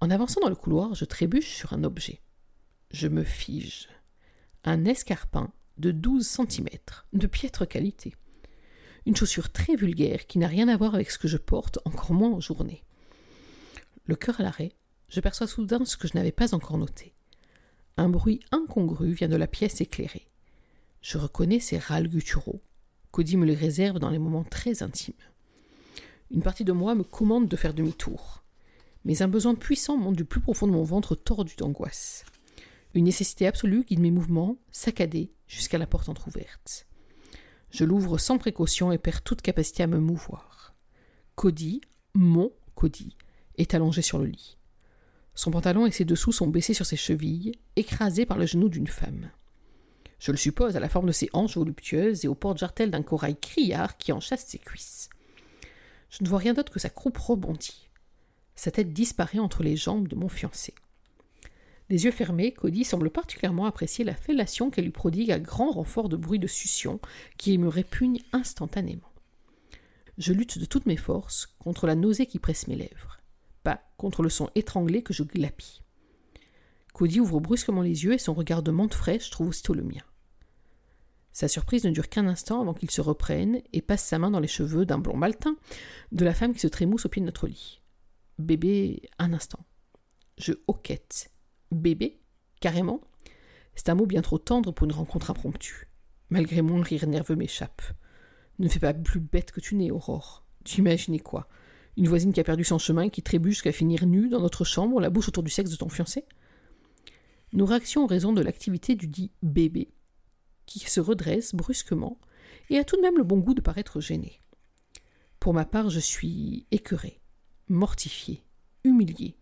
En 0.00 0.10
avançant 0.10 0.40
dans 0.40 0.48
le 0.48 0.54
couloir, 0.54 0.94
je 0.94 1.04
trébuche 1.04 1.54
sur 1.54 1.72
un 1.72 1.84
objet 1.84 2.20
je 2.94 3.08
me 3.08 3.24
fige. 3.24 3.88
Un 4.62 4.84
escarpin 4.84 5.52
de 5.78 5.90
12 5.90 6.24
cm, 6.26 6.68
de 7.12 7.26
piètre 7.26 7.66
qualité. 7.66 8.14
Une 9.04 9.16
chaussure 9.16 9.50
très 9.50 9.74
vulgaire 9.74 10.26
qui 10.26 10.38
n'a 10.38 10.46
rien 10.46 10.68
à 10.68 10.76
voir 10.76 10.94
avec 10.94 11.10
ce 11.10 11.18
que 11.18 11.26
je 11.26 11.36
porte, 11.36 11.80
encore 11.84 12.14
moins 12.14 12.30
en 12.30 12.40
journée. 12.40 12.84
Le 14.06 14.14
cœur 14.14 14.40
à 14.40 14.44
l'arrêt, 14.44 14.72
je 15.08 15.20
perçois 15.20 15.48
soudain 15.48 15.84
ce 15.84 15.96
que 15.96 16.06
je 16.06 16.14
n'avais 16.14 16.32
pas 16.32 16.54
encore 16.54 16.78
noté. 16.78 17.14
Un 17.96 18.08
bruit 18.08 18.40
incongru 18.52 19.12
vient 19.12 19.28
de 19.28 19.36
la 19.36 19.48
pièce 19.48 19.80
éclairée. 19.80 20.30
Je 21.02 21.18
reconnais 21.18 21.60
ces 21.60 21.78
râles 21.78 22.08
gutturaux. 22.08 22.62
Cody 23.10 23.36
me 23.36 23.44
les 23.44 23.54
réserve 23.54 23.98
dans 23.98 24.10
les 24.10 24.20
moments 24.20 24.44
très 24.44 24.84
intimes. 24.84 25.14
Une 26.30 26.42
partie 26.42 26.64
de 26.64 26.72
moi 26.72 26.94
me 26.94 27.02
commande 27.04 27.48
de 27.48 27.56
faire 27.56 27.74
demi-tour. 27.74 28.44
Mais 29.04 29.20
un 29.20 29.28
besoin 29.28 29.56
puissant 29.56 29.96
monte 29.96 30.16
du 30.16 30.24
plus 30.24 30.40
profond 30.40 30.68
de 30.68 30.72
mon 30.72 30.84
ventre 30.84 31.16
tordu 31.16 31.56
d'angoisse. 31.56 32.24
Une 32.94 33.04
nécessité 33.04 33.46
absolue 33.46 33.84
guide 33.84 34.00
mes 34.00 34.12
mouvements, 34.12 34.56
saccadés, 34.70 35.32
jusqu'à 35.48 35.78
la 35.78 35.86
porte 35.86 36.08
entr'ouverte. 36.08 36.86
Je 37.70 37.84
l'ouvre 37.84 38.18
sans 38.18 38.38
précaution 38.38 38.92
et 38.92 38.98
perds 38.98 39.22
toute 39.22 39.42
capacité 39.42 39.82
à 39.82 39.88
me 39.88 39.98
mouvoir. 39.98 40.74
Cody, 41.34 41.80
mon 42.14 42.52
Cody, 42.76 43.16
est 43.58 43.74
allongé 43.74 44.00
sur 44.00 44.18
le 44.18 44.26
lit. 44.26 44.58
Son 45.34 45.50
pantalon 45.50 45.86
et 45.86 45.90
ses 45.90 46.04
dessous 46.04 46.30
sont 46.30 46.46
baissés 46.46 46.74
sur 46.74 46.86
ses 46.86 46.96
chevilles, 46.96 47.52
écrasés 47.74 48.26
par 48.26 48.38
le 48.38 48.46
genou 48.46 48.68
d'une 48.68 48.86
femme. 48.86 49.30
Je 50.20 50.30
le 50.30 50.36
suppose 50.36 50.76
à 50.76 50.80
la 50.80 50.88
forme 50.88 51.08
de 51.08 51.12
ses 51.12 51.28
hanches 51.32 51.56
voluptueuses 51.56 52.24
et 52.24 52.28
au 52.28 52.36
porte-jartel 52.36 52.92
d'un 52.92 53.02
corail 53.02 53.36
criard 53.36 53.96
qui 53.96 54.12
enchasse 54.12 54.46
ses 54.46 54.58
cuisses. 54.58 55.10
Je 56.10 56.22
ne 56.22 56.28
vois 56.28 56.38
rien 56.38 56.54
d'autre 56.54 56.72
que 56.72 56.78
sa 56.78 56.90
croupe 56.90 57.18
rebondie. 57.18 57.88
Sa 58.54 58.70
tête 58.70 58.92
disparaît 58.92 59.40
entre 59.40 59.64
les 59.64 59.74
jambes 59.74 60.06
de 60.06 60.14
mon 60.14 60.28
fiancé. 60.28 60.74
Les 61.90 62.04
yeux 62.04 62.10
fermés, 62.10 62.52
Cody 62.52 62.84
semble 62.84 63.10
particulièrement 63.10 63.66
apprécier 63.66 64.04
la 64.04 64.14
fellation 64.14 64.70
qu'elle 64.70 64.84
lui 64.84 64.90
prodigue 64.90 65.30
à 65.30 65.38
grand 65.38 65.70
renfort 65.70 66.08
de 66.08 66.16
bruit 66.16 66.38
de 66.38 66.46
succion 66.46 66.98
qui 67.36 67.58
me 67.58 67.68
répugne 67.68 68.20
instantanément. 68.32 69.12
Je 70.16 70.32
lutte 70.32 70.58
de 70.58 70.64
toutes 70.64 70.86
mes 70.86 70.96
forces 70.96 71.54
contre 71.58 71.86
la 71.86 71.94
nausée 71.94 72.26
qui 72.26 72.38
presse 72.38 72.68
mes 72.68 72.76
lèvres, 72.76 73.20
pas 73.64 73.82
contre 73.98 74.22
le 74.22 74.30
son 74.30 74.48
étranglé 74.54 75.02
que 75.02 75.12
je 75.12 75.24
glapis. 75.24 75.82
Cody 76.94 77.20
ouvre 77.20 77.40
brusquement 77.40 77.82
les 77.82 78.04
yeux 78.04 78.14
et 78.14 78.18
son 78.18 78.32
regard 78.32 78.62
de 78.62 78.70
menthe 78.70 78.94
fraîche 78.94 79.28
trouve 79.30 79.48
aussitôt 79.48 79.74
le 79.74 79.82
mien. 79.82 80.04
Sa 81.32 81.48
surprise 81.48 81.84
ne 81.84 81.90
dure 81.90 82.08
qu'un 82.08 82.28
instant 82.28 82.60
avant 82.60 82.74
qu'il 82.74 82.92
se 82.92 83.00
reprenne 83.00 83.60
et 83.72 83.82
passe 83.82 84.04
sa 84.04 84.20
main 84.20 84.30
dans 84.30 84.38
les 84.38 84.46
cheveux 84.46 84.86
d'un 84.86 84.98
blond 84.98 85.16
maltin 85.16 85.56
de 86.12 86.24
la 86.24 86.32
femme 86.32 86.54
qui 86.54 86.60
se 86.60 86.68
trémousse 86.68 87.06
au 87.06 87.08
pied 87.08 87.20
de 87.20 87.26
notre 87.26 87.48
lit. 87.48 87.80
Bébé, 88.38 89.02
un 89.18 89.32
instant. 89.32 89.58
Je 90.38 90.52
hoquette 90.68 91.33
Bébé 91.74 92.20
Carrément 92.60 93.00
C'est 93.74 93.88
un 93.88 93.94
mot 93.94 94.06
bien 94.06 94.22
trop 94.22 94.38
tendre 94.38 94.72
pour 94.72 94.86
une 94.86 94.92
rencontre 94.92 95.30
impromptue. 95.30 95.88
Malgré 96.30 96.62
mon 96.62 96.80
rire 96.80 97.06
nerveux 97.06 97.36
m'échappe. 97.36 97.82
Ne 98.58 98.68
fais 98.68 98.78
pas 98.78 98.94
plus 98.94 99.20
bête 99.20 99.52
que 99.52 99.60
tu 99.60 99.74
n'es, 99.74 99.90
Aurore. 99.90 100.46
Tu 100.64 100.80
imaginais 100.80 101.18
quoi? 101.18 101.48
Une 101.96 102.08
voisine 102.08 102.32
qui 102.32 102.40
a 102.40 102.44
perdu 102.44 102.64
son 102.64 102.78
chemin 102.78 103.02
et 103.02 103.10
qui 103.10 103.22
trébuche 103.22 103.54
jusqu'à 103.54 103.72
finir 103.72 104.06
nue 104.06 104.28
dans 104.28 104.40
notre 104.40 104.64
chambre, 104.64 105.00
la 105.00 105.10
bouche 105.10 105.28
autour 105.28 105.42
du 105.42 105.50
sexe 105.50 105.70
de 105.70 105.76
ton 105.76 105.88
fiancé? 105.88 106.24
Nos 107.52 107.66
réactions 107.66 108.04
ont 108.04 108.08
raison 108.08 108.32
de 108.32 108.42
l'activité 108.42 108.96
du 108.96 109.06
dit 109.06 109.30
bébé, 109.42 109.92
qui 110.66 110.80
se 110.80 111.00
redresse 111.00 111.54
brusquement 111.54 112.18
et 112.70 112.78
a 112.78 112.84
tout 112.84 112.96
de 112.96 113.02
même 113.02 113.18
le 113.18 113.24
bon 113.24 113.38
goût 113.38 113.54
de 113.54 113.60
paraître 113.60 114.00
gêné. 114.00 114.40
Pour 115.38 115.54
ma 115.54 115.64
part, 115.64 115.90
je 115.90 116.00
suis 116.00 116.66
écœurée, 116.70 117.20
mortifiée, 117.68 118.44
humiliée, 118.82 119.36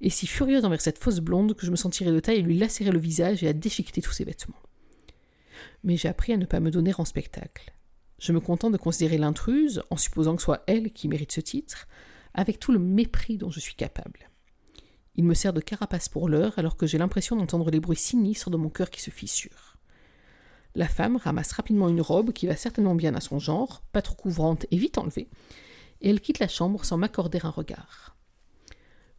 et 0.00 0.10
si 0.10 0.26
furieuse 0.26 0.64
envers 0.64 0.80
cette 0.80 0.98
fausse 0.98 1.20
blonde 1.20 1.54
que 1.54 1.66
je 1.66 1.70
me 1.70 1.76
sentirais 1.76 2.12
de 2.12 2.20
taille 2.20 2.38
à 2.38 2.42
lui 2.42 2.58
lacérer 2.58 2.90
le 2.90 2.98
visage 2.98 3.42
et 3.42 3.48
à 3.48 3.52
déchiqueter 3.52 4.02
tous 4.02 4.12
ses 4.12 4.24
vêtements. 4.24 4.60
Mais 5.84 5.96
j'ai 5.96 6.08
appris 6.08 6.32
à 6.32 6.36
ne 6.36 6.44
pas 6.44 6.60
me 6.60 6.70
donner 6.70 6.92
en 6.98 7.04
spectacle. 7.04 7.72
Je 8.18 8.32
me 8.32 8.40
contente 8.40 8.72
de 8.72 8.78
considérer 8.78 9.18
l'intruse, 9.18 9.82
en 9.90 9.96
supposant 9.96 10.36
que 10.36 10.42
soit 10.42 10.62
elle 10.66 10.92
qui 10.92 11.08
mérite 11.08 11.32
ce 11.32 11.40
titre, 11.40 11.86
avec 12.34 12.58
tout 12.58 12.72
le 12.72 12.78
mépris 12.78 13.38
dont 13.38 13.50
je 13.50 13.60
suis 13.60 13.74
capable. 13.74 14.30
Il 15.16 15.24
me 15.24 15.34
sert 15.34 15.52
de 15.52 15.60
carapace 15.60 16.08
pour 16.08 16.28
l'heure, 16.28 16.58
alors 16.58 16.76
que 16.76 16.86
j'ai 16.86 16.98
l'impression 16.98 17.36
d'entendre 17.36 17.70
les 17.70 17.80
bruits 17.80 17.96
sinistres 17.96 18.50
de 18.50 18.56
mon 18.56 18.68
cœur 18.68 18.90
qui 18.90 19.00
se 19.00 19.10
fissure. 19.10 19.78
La 20.74 20.88
femme 20.88 21.16
ramasse 21.16 21.52
rapidement 21.52 21.88
une 21.88 22.02
robe 22.02 22.32
qui 22.32 22.46
va 22.46 22.54
certainement 22.54 22.94
bien 22.94 23.14
à 23.14 23.20
son 23.20 23.38
genre, 23.38 23.82
pas 23.92 24.02
trop 24.02 24.14
couvrante 24.14 24.66
et 24.70 24.76
vite 24.76 24.98
enlevée, 24.98 25.28
et 26.02 26.10
elle 26.10 26.20
quitte 26.20 26.38
la 26.38 26.48
chambre 26.48 26.84
sans 26.84 26.98
m'accorder 26.98 27.40
un 27.42 27.50
regard. 27.50 28.14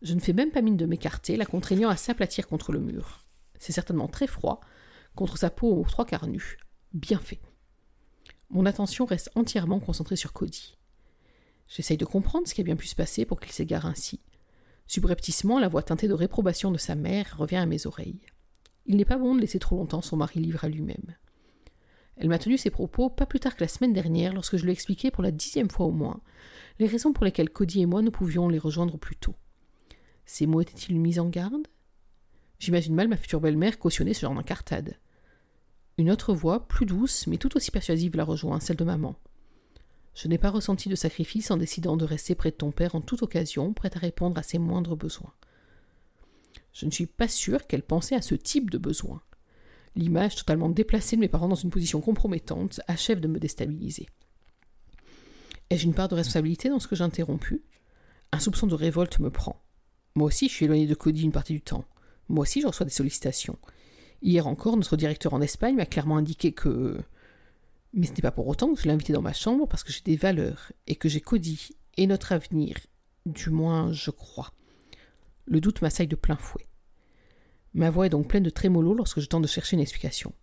Je 0.02 0.14
ne 0.14 0.20
fais 0.20 0.34
même 0.34 0.52
pas 0.52 0.62
mine 0.62 0.78
de 0.78 0.86
m'écarter, 0.86 1.38
la 1.38 1.46
contraignant 1.46 1.90
à 1.90 1.96
s'aplatir 1.96 2.48
contre 2.48 2.72
le 2.72 2.80
mur. 2.80 3.26
C'est 3.58 3.74
certainement 3.74 4.08
très 4.08 4.28
froid, 4.28 4.62
contre 5.16 5.38
sa 5.38 5.50
peau 5.50 5.76
aux 5.76 5.86
trois 5.86 6.06
quarts 6.06 6.28
nue. 6.28 6.58
Bien 6.94 7.20
fait. 7.20 7.40
Mon 8.50 8.66
attention 8.66 9.06
reste 9.06 9.32
entièrement 9.36 9.80
concentrée 9.80 10.16
sur 10.16 10.34
Cody. 10.34 10.78
J'essaye 11.68 11.98
de 11.98 12.06
comprendre 12.06 12.48
ce 12.48 12.54
qui 12.54 12.62
a 12.62 12.64
bien 12.64 12.76
pu 12.76 12.88
se 12.88 12.96
passer 12.96 13.26
pour 13.26 13.40
qu'il 13.40 13.52
s'égare 13.52 13.86
ainsi. 13.86 14.22
Subrepticement, 14.86 15.60
la 15.60 15.68
voix 15.68 15.84
teintée 15.84 16.08
de 16.08 16.14
réprobation 16.14 16.72
de 16.72 16.78
sa 16.78 16.96
mère 16.96 17.36
revient 17.38 17.58
à 17.58 17.66
mes 17.66 17.88
oreilles. 17.88 18.22
Il 18.86 18.96
n'est 18.96 19.06
pas 19.06 19.18
bon 19.18 19.36
de 19.36 19.42
laisser 19.42 19.60
trop 19.60 19.76
longtemps 19.76 20.02
son 20.02 20.16
mari 20.16 20.40
libre 20.40 20.64
à 20.64 20.70
lui-même. 20.70 21.16
Elle 22.16 22.30
m'a 22.30 22.40
tenu 22.40 22.58
ses 22.58 22.70
propos 22.70 23.10
pas 23.10 23.26
plus 23.26 23.40
tard 23.40 23.56
que 23.56 23.64
la 23.64 23.68
semaine 23.68 23.94
dernière 23.94 24.34
lorsque 24.34 24.58
je 24.58 24.64
lui 24.64 24.70
ai 24.70 24.74
expliqué 24.74 25.12
pour 25.12 25.24
la 25.24 25.32
dixième 25.32 25.70
fois 25.70 25.86
au 25.86 25.92
moins 25.92 26.22
les 26.80 26.88
raisons 26.88 27.12
pour 27.12 27.26
lesquelles 27.26 27.50
Cody 27.50 27.82
et 27.82 27.86
moi 27.86 28.02
ne 28.02 28.10
pouvions 28.10 28.48
les 28.48 28.60
rejoindre 28.60 28.98
plus 28.98 29.16
tôt. 29.16 29.36
Ces 30.28 30.46
mots 30.46 30.62
étaient-ils 30.62 31.00
mise 31.00 31.20
en 31.20 31.30
garde? 31.30 31.68
J'imagine 32.60 32.94
mal 32.94 33.08
ma 33.08 33.16
future 33.16 33.40
belle-mère 33.40 33.80
cautionner 33.80 34.14
ce 34.14 34.22
genre 34.22 34.36
d'incartade. 34.36 35.00
Une 35.98 36.12
autre 36.12 36.34
voix, 36.34 36.68
plus 36.68 36.86
douce, 36.86 37.26
mais 37.28 37.38
tout 37.38 37.56
aussi 37.56 37.72
persuasive, 37.72 38.18
la 38.18 38.26
rejoint, 38.26 38.60
celle 38.60 38.76
de 38.76 38.84
maman. 38.84 39.16
Je 40.14 40.28
n'ai 40.28 40.38
pas 40.38 40.50
ressenti 40.50 40.90
de 40.90 40.96
sacrifice 40.96 41.50
en 41.50 41.58
décidant 41.58 41.96
de 41.96 42.04
rester 42.04 42.36
près 42.36 42.52
de 42.52 42.58
ton 42.58 42.72
père 42.72 42.94
en 42.94 43.02
toute 43.02 43.24
occasion, 43.24 43.74
prête 43.74 43.96
à 43.96 44.00
répondre 44.00 44.38
à 44.38 44.44
ses 44.44 44.60
moindres 44.60 44.98
besoins. 44.98 45.34
Je 46.74 46.86
ne 46.86 46.92
suis 46.92 47.06
pas 47.06 47.30
sûre 47.30 47.66
qu'elle 47.66 47.84
pensait 47.84 48.16
à 48.16 48.22
ce 48.22 48.36
type 48.36 48.70
de 48.70 48.78
besoin. 48.78 49.22
L'image 49.96 50.36
totalement 50.36 50.70
déplacée 50.70 51.16
de 51.16 51.22
mes 51.22 51.30
parents 51.30 51.48
dans 51.48 51.56
une 51.56 51.72
position 51.72 52.02
compromettante 52.02 52.82
achève 52.88 53.22
de 53.22 53.30
me 53.30 53.40
déstabiliser. 53.40 54.08
Ai-je 55.70 55.86
une 55.86 55.94
part 55.94 56.10
de 56.10 56.16
responsabilité 56.16 56.68
dans 56.70 56.80
ce 56.80 56.88
que 56.88 56.98
j'ai 56.98 57.04
Un 57.04 58.40
soupçon 58.40 58.68
de 58.68 58.76
révolte 58.76 59.20
me 59.20 59.32
prend. 59.32 59.64
Moi 60.18 60.26
aussi, 60.26 60.50
je 60.50 60.54
suis 60.56 60.66
éloigné 60.66 60.88
de 60.88 60.96
Cody 60.96 61.22
une 61.22 61.32
partie 61.32 61.54
du 61.54 61.62
temps. 61.62 61.86
Moi 62.28 62.42
aussi, 62.42 62.60
je 62.60 62.66
reçois 62.66 62.88
des 62.88 62.92
sollicitations. 62.92 63.60
Hier 64.24 64.48
encore, 64.48 64.76
notre 64.76 64.98
directeur 64.98 65.36
en 65.36 65.42
Espagne 65.42 65.76
m'a 65.76 65.86
clairement 65.86 66.18
indiqué 66.18 66.54
que. 66.54 67.00
Mais 67.94 68.08
ce 68.08 68.14
n'est 68.14 68.24
pas 68.24 68.32
pour 68.32 68.48
autant 68.48 68.74
que 68.74 68.82
je 68.82 68.86
l'ai 68.86 68.94
invité 68.94 69.14
dans 69.14 69.22
ma 69.22 69.34
chambre 69.34 69.68
parce 69.68 69.84
que 69.84 69.94
j'ai 69.94 70.02
des 70.02 70.16
valeurs 70.16 70.72
et 70.88 70.96
que 70.96 71.08
j'ai 71.08 71.22
Cody 71.22 71.70
et 71.98 72.08
notre 72.08 72.32
avenir. 72.32 72.78
Du 73.28 73.52
moins, 73.52 73.92
je 73.92 74.10
crois. 74.10 74.54
Le 75.46 75.62
doute 75.62 75.84
m'assaille 75.84 76.08
de 76.08 76.16
plein 76.16 76.36
fouet. 76.36 76.66
Ma 77.76 77.92
voix 77.92 78.08
est 78.08 78.10
donc 78.10 78.28
pleine 78.28 78.42
de 78.42 78.50
trémolo 78.50 78.96
lorsque 78.96 79.20
je 79.20 79.28
tente 79.28 79.44
de 79.44 79.48
chercher 79.48 79.76
une 79.76 79.84
explication. 79.84 80.34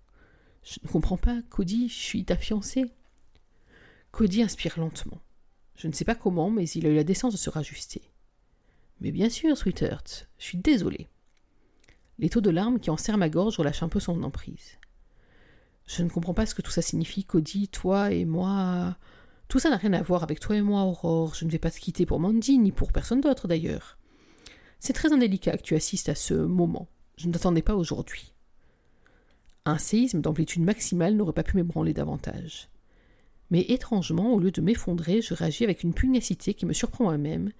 Je 0.62 0.78
ne 0.84 0.88
comprends 0.88 1.18
pas, 1.18 1.42
Cody, 1.50 1.88
je 1.88 1.94
suis 1.94 2.24
ta 2.24 2.36
fiancée. 2.36 2.84
Cody 4.12 4.40
inspire 4.40 4.78
lentement. 4.78 5.18
Je 5.74 5.88
ne 5.88 5.92
sais 5.92 6.04
pas 6.04 6.14
comment, 6.14 6.48
mais 6.48 6.68
il 6.68 6.86
a 6.86 6.90
eu 6.90 6.94
la 6.94 7.02
décence 7.02 7.32
de 7.32 7.38
se 7.38 7.50
rajuster. 7.50 8.02
Mais 9.00 9.10
bien 9.10 9.28
sûr, 9.28 9.56
Sweetheart, 9.56 10.28
je 10.38 10.44
suis 10.44 10.58
désolé. 10.58 11.08
Les 12.18 12.30
taux 12.30 12.40
de 12.40 12.50
larmes 12.50 12.78
qui 12.78 12.90
enserrent 12.90 13.18
ma 13.18 13.28
gorge 13.28 13.58
relâchent 13.58 13.82
un 13.82 13.88
peu 13.88 14.00
son 14.00 14.22
emprise. 14.22 14.78
Je 15.86 16.02
ne 16.02 16.08
comprends 16.08 16.34
pas 16.34 16.46
ce 16.46 16.54
que 16.54 16.62
tout 16.62 16.70
ça 16.70 16.82
signifie, 16.82 17.24
Cody, 17.24 17.68
toi 17.68 18.12
et 18.12 18.24
moi. 18.24 18.96
Tout 19.48 19.58
ça 19.58 19.70
n'a 19.70 19.76
rien 19.76 19.92
à 19.92 20.02
voir 20.02 20.22
avec 20.22 20.40
toi 20.40 20.56
et 20.56 20.62
moi, 20.62 20.82
Aurore. 20.82 21.34
Je 21.34 21.44
ne 21.44 21.50
vais 21.50 21.58
pas 21.58 21.70
te 21.70 21.78
quitter 21.78 22.06
pour 22.06 22.20
Mandy, 22.20 22.58
ni 22.58 22.72
pour 22.72 22.92
personne 22.92 23.20
d'autre 23.20 23.48
d'ailleurs. 23.48 23.98
C'est 24.80 24.92
très 24.92 25.12
indélicat 25.12 25.56
que 25.56 25.62
tu 25.62 25.74
assistes 25.74 26.08
à 26.08 26.14
ce 26.14 26.34
moment. 26.34 26.88
Je 27.16 27.28
ne 27.28 27.32
t'attendais 27.32 27.62
pas 27.62 27.74
aujourd'hui. 27.74 28.32
Un 29.66 29.78
séisme 29.78 30.20
d'amplitude 30.20 30.62
maximale 30.62 31.14
n'aurait 31.14 31.32
pas 31.32 31.42
pu 31.42 31.56
m'ébranler 31.56 31.94
davantage. 31.94 32.68
Mais 33.50 33.62
étrangement, 33.62 34.34
au 34.34 34.40
lieu 34.40 34.50
de 34.50 34.60
m'effondrer, 34.60 35.22
je 35.22 35.34
réagis 35.34 35.64
avec 35.64 35.82
une 35.82 35.94
pugnacité 35.94 36.54
qui 36.54 36.66
me 36.66 36.72
surprend 36.72 37.04
moi-même 37.04 37.50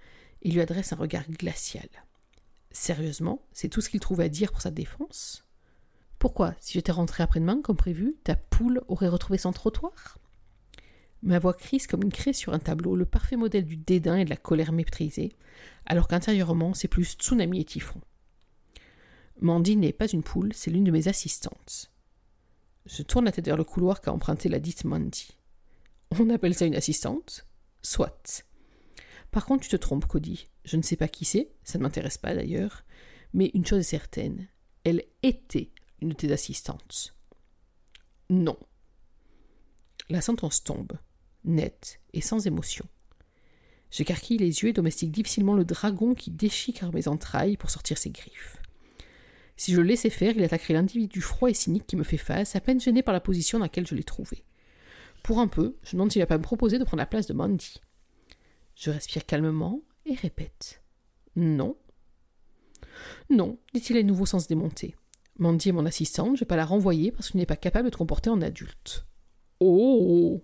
et 0.45 0.51
lui 0.51 0.61
adresse 0.61 0.93
un 0.93 0.97
regard 0.97 1.27
glacial. 1.27 1.89
Sérieusement, 2.71 3.41
c'est 3.51 3.67
tout 3.67 3.81
ce 3.81 3.89
qu'il 3.89 3.99
trouve 3.99 4.21
à 4.21 4.29
dire 4.29 4.51
pour 4.51 4.61
sa 4.61 4.69
défense? 4.69 5.43
Pourquoi, 6.19 6.53
si 6.59 6.73
j'étais 6.73 6.91
rentré 6.91 7.23
après-demain 7.23 7.61
comme 7.61 7.75
prévu, 7.75 8.15
ta 8.23 8.35
poule 8.35 8.83
aurait 8.87 9.09
retrouvé 9.09 9.39
son 9.39 9.51
trottoir? 9.51 10.19
Ma 11.23 11.39
voix 11.39 11.55
crise 11.55 11.87
comme 11.87 12.03
une 12.03 12.11
craie 12.11 12.33
sur 12.33 12.53
un 12.53 12.59
tableau, 12.59 12.95
le 12.95 13.05
parfait 13.05 13.37
modèle 13.37 13.65
du 13.65 13.75
dédain 13.75 14.17
et 14.17 14.25
de 14.25 14.29
la 14.29 14.37
colère 14.37 14.71
méprisée, 14.71 15.35
alors 15.87 16.07
qu'intérieurement 16.07 16.75
c'est 16.75 16.87
plus 16.87 17.13
tsunami 17.13 17.61
et 17.61 17.65
typhon. 17.65 17.99
Mandy 19.41 19.75
n'est 19.75 19.93
pas 19.93 20.07
une 20.07 20.23
poule, 20.23 20.53
c'est 20.53 20.69
l'une 20.69 20.83
de 20.83 20.91
mes 20.91 21.07
assistantes. 21.07 21.91
Je 22.85 23.01
tourne 23.01 23.25
la 23.25 23.31
tête 23.31 23.47
vers 23.47 23.57
le 23.57 23.63
couloir 23.63 23.99
qu'a 23.99 24.13
emprunté 24.13 24.47
la 24.47 24.59
dite 24.59 24.83
Mandy. 24.83 25.29
On 26.11 26.29
appelle 26.29 26.53
ça 26.53 26.65
une 26.65 26.75
assistante? 26.75 27.47
Soit. 27.81 28.45
Par 29.35 29.45
contre, 29.45 29.63
tu 29.63 29.69
te 29.69 29.75
trompes, 29.75 30.05
Cody. 30.05 30.47
Je 30.63 30.77
ne 30.77 30.81
sais 30.81 30.95
pas 30.95 31.09
qui 31.09 31.25
c'est, 31.25 31.51
ça 31.65 31.77
ne 31.77 31.83
m'intéresse 31.83 32.17
pas 32.17 32.33
d'ailleurs, 32.33 32.85
mais 33.33 33.51
une 33.53 33.65
chose 33.65 33.79
est 33.79 33.83
certaine, 33.83 34.47
elle 34.85 35.03
était 35.23 35.71
une 36.01 36.07
de 36.07 36.13
tes 36.13 36.31
assistantes. 36.31 37.13
Non. 38.29 38.57
La 40.07 40.21
sentence 40.21 40.63
tombe, 40.63 40.93
nette 41.43 41.99
et 42.13 42.21
sans 42.21 42.47
émotion. 42.47 42.85
J'écarquille 43.91 44.37
les 44.37 44.61
yeux 44.61 44.69
et 44.69 44.73
domestique 44.73 45.11
difficilement 45.11 45.55
le 45.55 45.65
dragon 45.65 46.15
qui 46.15 46.31
déchiquère 46.31 46.93
mes 46.93 47.09
entrailles 47.09 47.57
pour 47.57 47.71
sortir 47.71 47.97
ses 47.97 48.11
griffes. 48.11 48.61
Si 49.57 49.73
je 49.73 49.81
le 49.81 49.87
laissais 49.87 50.09
faire, 50.09 50.37
il 50.37 50.45
attaquerait 50.45 50.75
l'individu 50.75 51.19
froid 51.19 51.49
et 51.49 51.53
cynique 51.53 51.87
qui 51.87 51.97
me 51.97 52.03
fait 52.03 52.15
face, 52.15 52.55
à 52.55 52.61
peine 52.61 52.79
gêné 52.79 53.03
par 53.03 53.13
la 53.13 53.19
position 53.19 53.59
dans 53.59 53.65
laquelle 53.65 53.85
je 53.85 53.95
l'ai 53.95 54.03
trouvé. 54.05 54.45
Pour 55.23 55.41
un 55.41 55.49
peu, 55.49 55.75
je 55.83 55.91
demande 55.91 56.09
s'il 56.09 56.21
va 56.21 56.25
pas 56.25 56.37
me 56.37 56.43
proposer 56.43 56.79
de 56.79 56.85
prendre 56.85 57.01
la 57.01 57.05
place 57.05 57.27
de 57.27 57.33
Mandy. 57.33 57.81
Je 58.75 58.91
respire 58.91 59.25
calmement 59.25 59.81
et 60.05 60.13
répète. 60.13 60.81
Non. 61.35 61.77
Non, 63.29 63.57
dit-il 63.73 63.97
à 63.97 64.03
nouveau 64.03 64.25
sans 64.25 64.39
se 64.39 64.47
démonter. 64.47 64.95
Mandy 65.37 65.69
est 65.69 65.73
mon 65.73 65.85
assistante, 65.85 66.35
je 66.35 66.41
vais 66.41 66.45
pas 66.45 66.55
la 66.55 66.65
renvoyer 66.65 67.11
parce 67.11 67.29
qu'il 67.29 67.39
n'est 67.39 67.45
pas 67.45 67.55
capable 67.57 67.89
de 67.89 67.93
se 67.93 67.97
comporter 67.97 68.29
en 68.29 68.41
adulte. 68.41 69.05
Oh 69.59 70.43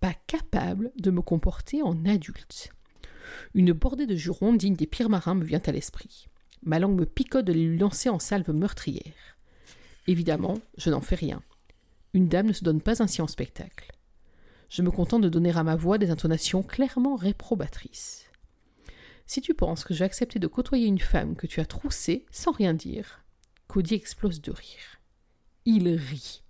Pas 0.00 0.14
capable 0.26 0.92
de 0.96 1.10
me 1.10 1.22
comporter 1.22 1.82
en 1.82 2.04
adulte. 2.04 2.70
Une 3.54 3.72
bordée 3.72 4.06
de 4.06 4.16
jurons 4.16 4.52
dignes 4.52 4.76
des 4.76 4.86
pires 4.86 5.08
marins 5.08 5.34
me 5.34 5.44
vient 5.44 5.62
à 5.64 5.72
l'esprit. 5.72 6.26
Ma 6.62 6.78
langue 6.78 6.98
me 6.98 7.06
picote 7.06 7.44
de 7.44 7.52
les 7.52 7.76
lancer 7.76 8.08
en 8.08 8.18
salve 8.18 8.50
meurtrière. 8.50 9.38
Évidemment, 10.06 10.58
je 10.76 10.90
n'en 10.90 11.00
fais 11.00 11.14
rien. 11.14 11.42
Une 12.12 12.28
dame 12.28 12.48
ne 12.48 12.52
se 12.52 12.64
donne 12.64 12.80
pas 12.80 13.02
ainsi 13.02 13.22
en 13.22 13.26
spectacle. 13.26 13.93
Je 14.68 14.82
me 14.82 14.90
contente 14.90 15.22
de 15.22 15.28
donner 15.28 15.56
à 15.56 15.62
ma 15.62 15.76
voix 15.76 15.98
des 15.98 16.10
intonations 16.10 16.62
clairement 16.62 17.16
réprobatrices. 17.16 18.24
Si 19.26 19.40
tu 19.40 19.54
penses 19.54 19.84
que 19.84 19.94
j'ai 19.94 20.04
accepté 20.04 20.38
de 20.38 20.46
côtoyer 20.46 20.86
une 20.86 20.98
femme 20.98 21.36
que 21.36 21.46
tu 21.46 21.60
as 21.60 21.66
troussée 21.66 22.26
sans 22.30 22.52
rien 22.52 22.74
dire, 22.74 23.24
Cody 23.68 23.94
explose 23.94 24.40
de 24.40 24.50
rire. 24.50 25.00
Il 25.64 25.88
rit. 25.88 26.42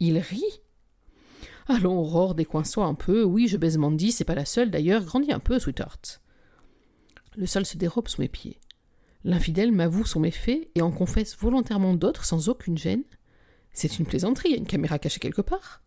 Il 0.00 0.18
rit? 0.18 0.62
Allons, 1.68 1.98
Aurore, 1.98 2.34
décoince-toi 2.34 2.84
un 2.84 2.94
peu. 2.94 3.24
Oui, 3.24 3.48
je 3.48 3.56
baise 3.56 3.76
Mandy, 3.76 4.12
c'est 4.12 4.24
pas 4.24 4.34
la 4.34 4.44
seule 4.44 4.70
d'ailleurs. 4.70 5.04
Grandis 5.04 5.32
un 5.32 5.40
peu, 5.40 5.58
sweetheart. 5.58 6.22
Le 7.36 7.46
sol 7.46 7.66
se 7.66 7.76
dérobe 7.76 8.08
sous 8.08 8.22
mes 8.22 8.28
pieds. 8.28 8.60
L'infidèle 9.24 9.72
m'avoue 9.72 10.06
son 10.06 10.20
méfait 10.20 10.70
et 10.74 10.82
en 10.82 10.92
confesse 10.92 11.36
volontairement 11.36 11.94
d'autres 11.94 12.24
sans 12.24 12.48
aucune 12.48 12.78
gêne. 12.78 13.02
C'est 13.72 13.98
une 13.98 14.06
plaisanterie, 14.06 14.50
y 14.50 14.54
a 14.54 14.58
une 14.58 14.66
caméra 14.66 14.98
cachée 14.98 15.20
quelque 15.20 15.42
part. 15.42 15.82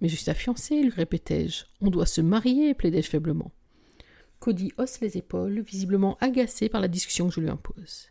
Mais 0.00 0.08
je 0.08 0.16
suis 0.16 0.26
ta 0.26 0.34
fiancée, 0.34 0.82
lui 0.82 0.90
répétai-je. 0.90 1.64
On 1.80 1.90
doit 1.90 2.06
se 2.06 2.20
marier, 2.20 2.74
plaidai-je 2.74 3.08
faiblement. 3.08 3.52
Cody 4.38 4.72
hausse 4.78 5.00
les 5.00 5.16
épaules, 5.16 5.60
visiblement 5.60 6.16
agacé 6.20 6.68
par 6.68 6.80
la 6.80 6.88
discussion 6.88 7.28
que 7.28 7.34
je 7.34 7.40
lui 7.40 7.48
impose. 7.48 8.08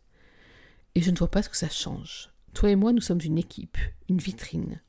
Et 0.95 1.01
je 1.01 1.11
ne 1.11 1.17
vois 1.17 1.29
pas 1.29 1.43
ce 1.43 1.49
que 1.49 1.57
ça 1.57 1.69
change. 1.69 2.31
Toi 2.53 2.71
et 2.71 2.75
moi, 2.75 2.93
nous 2.93 3.01
sommes 3.01 3.21
une 3.23 3.37
équipe, 3.37 3.77
une 4.09 4.17
vitrine. 4.17 4.81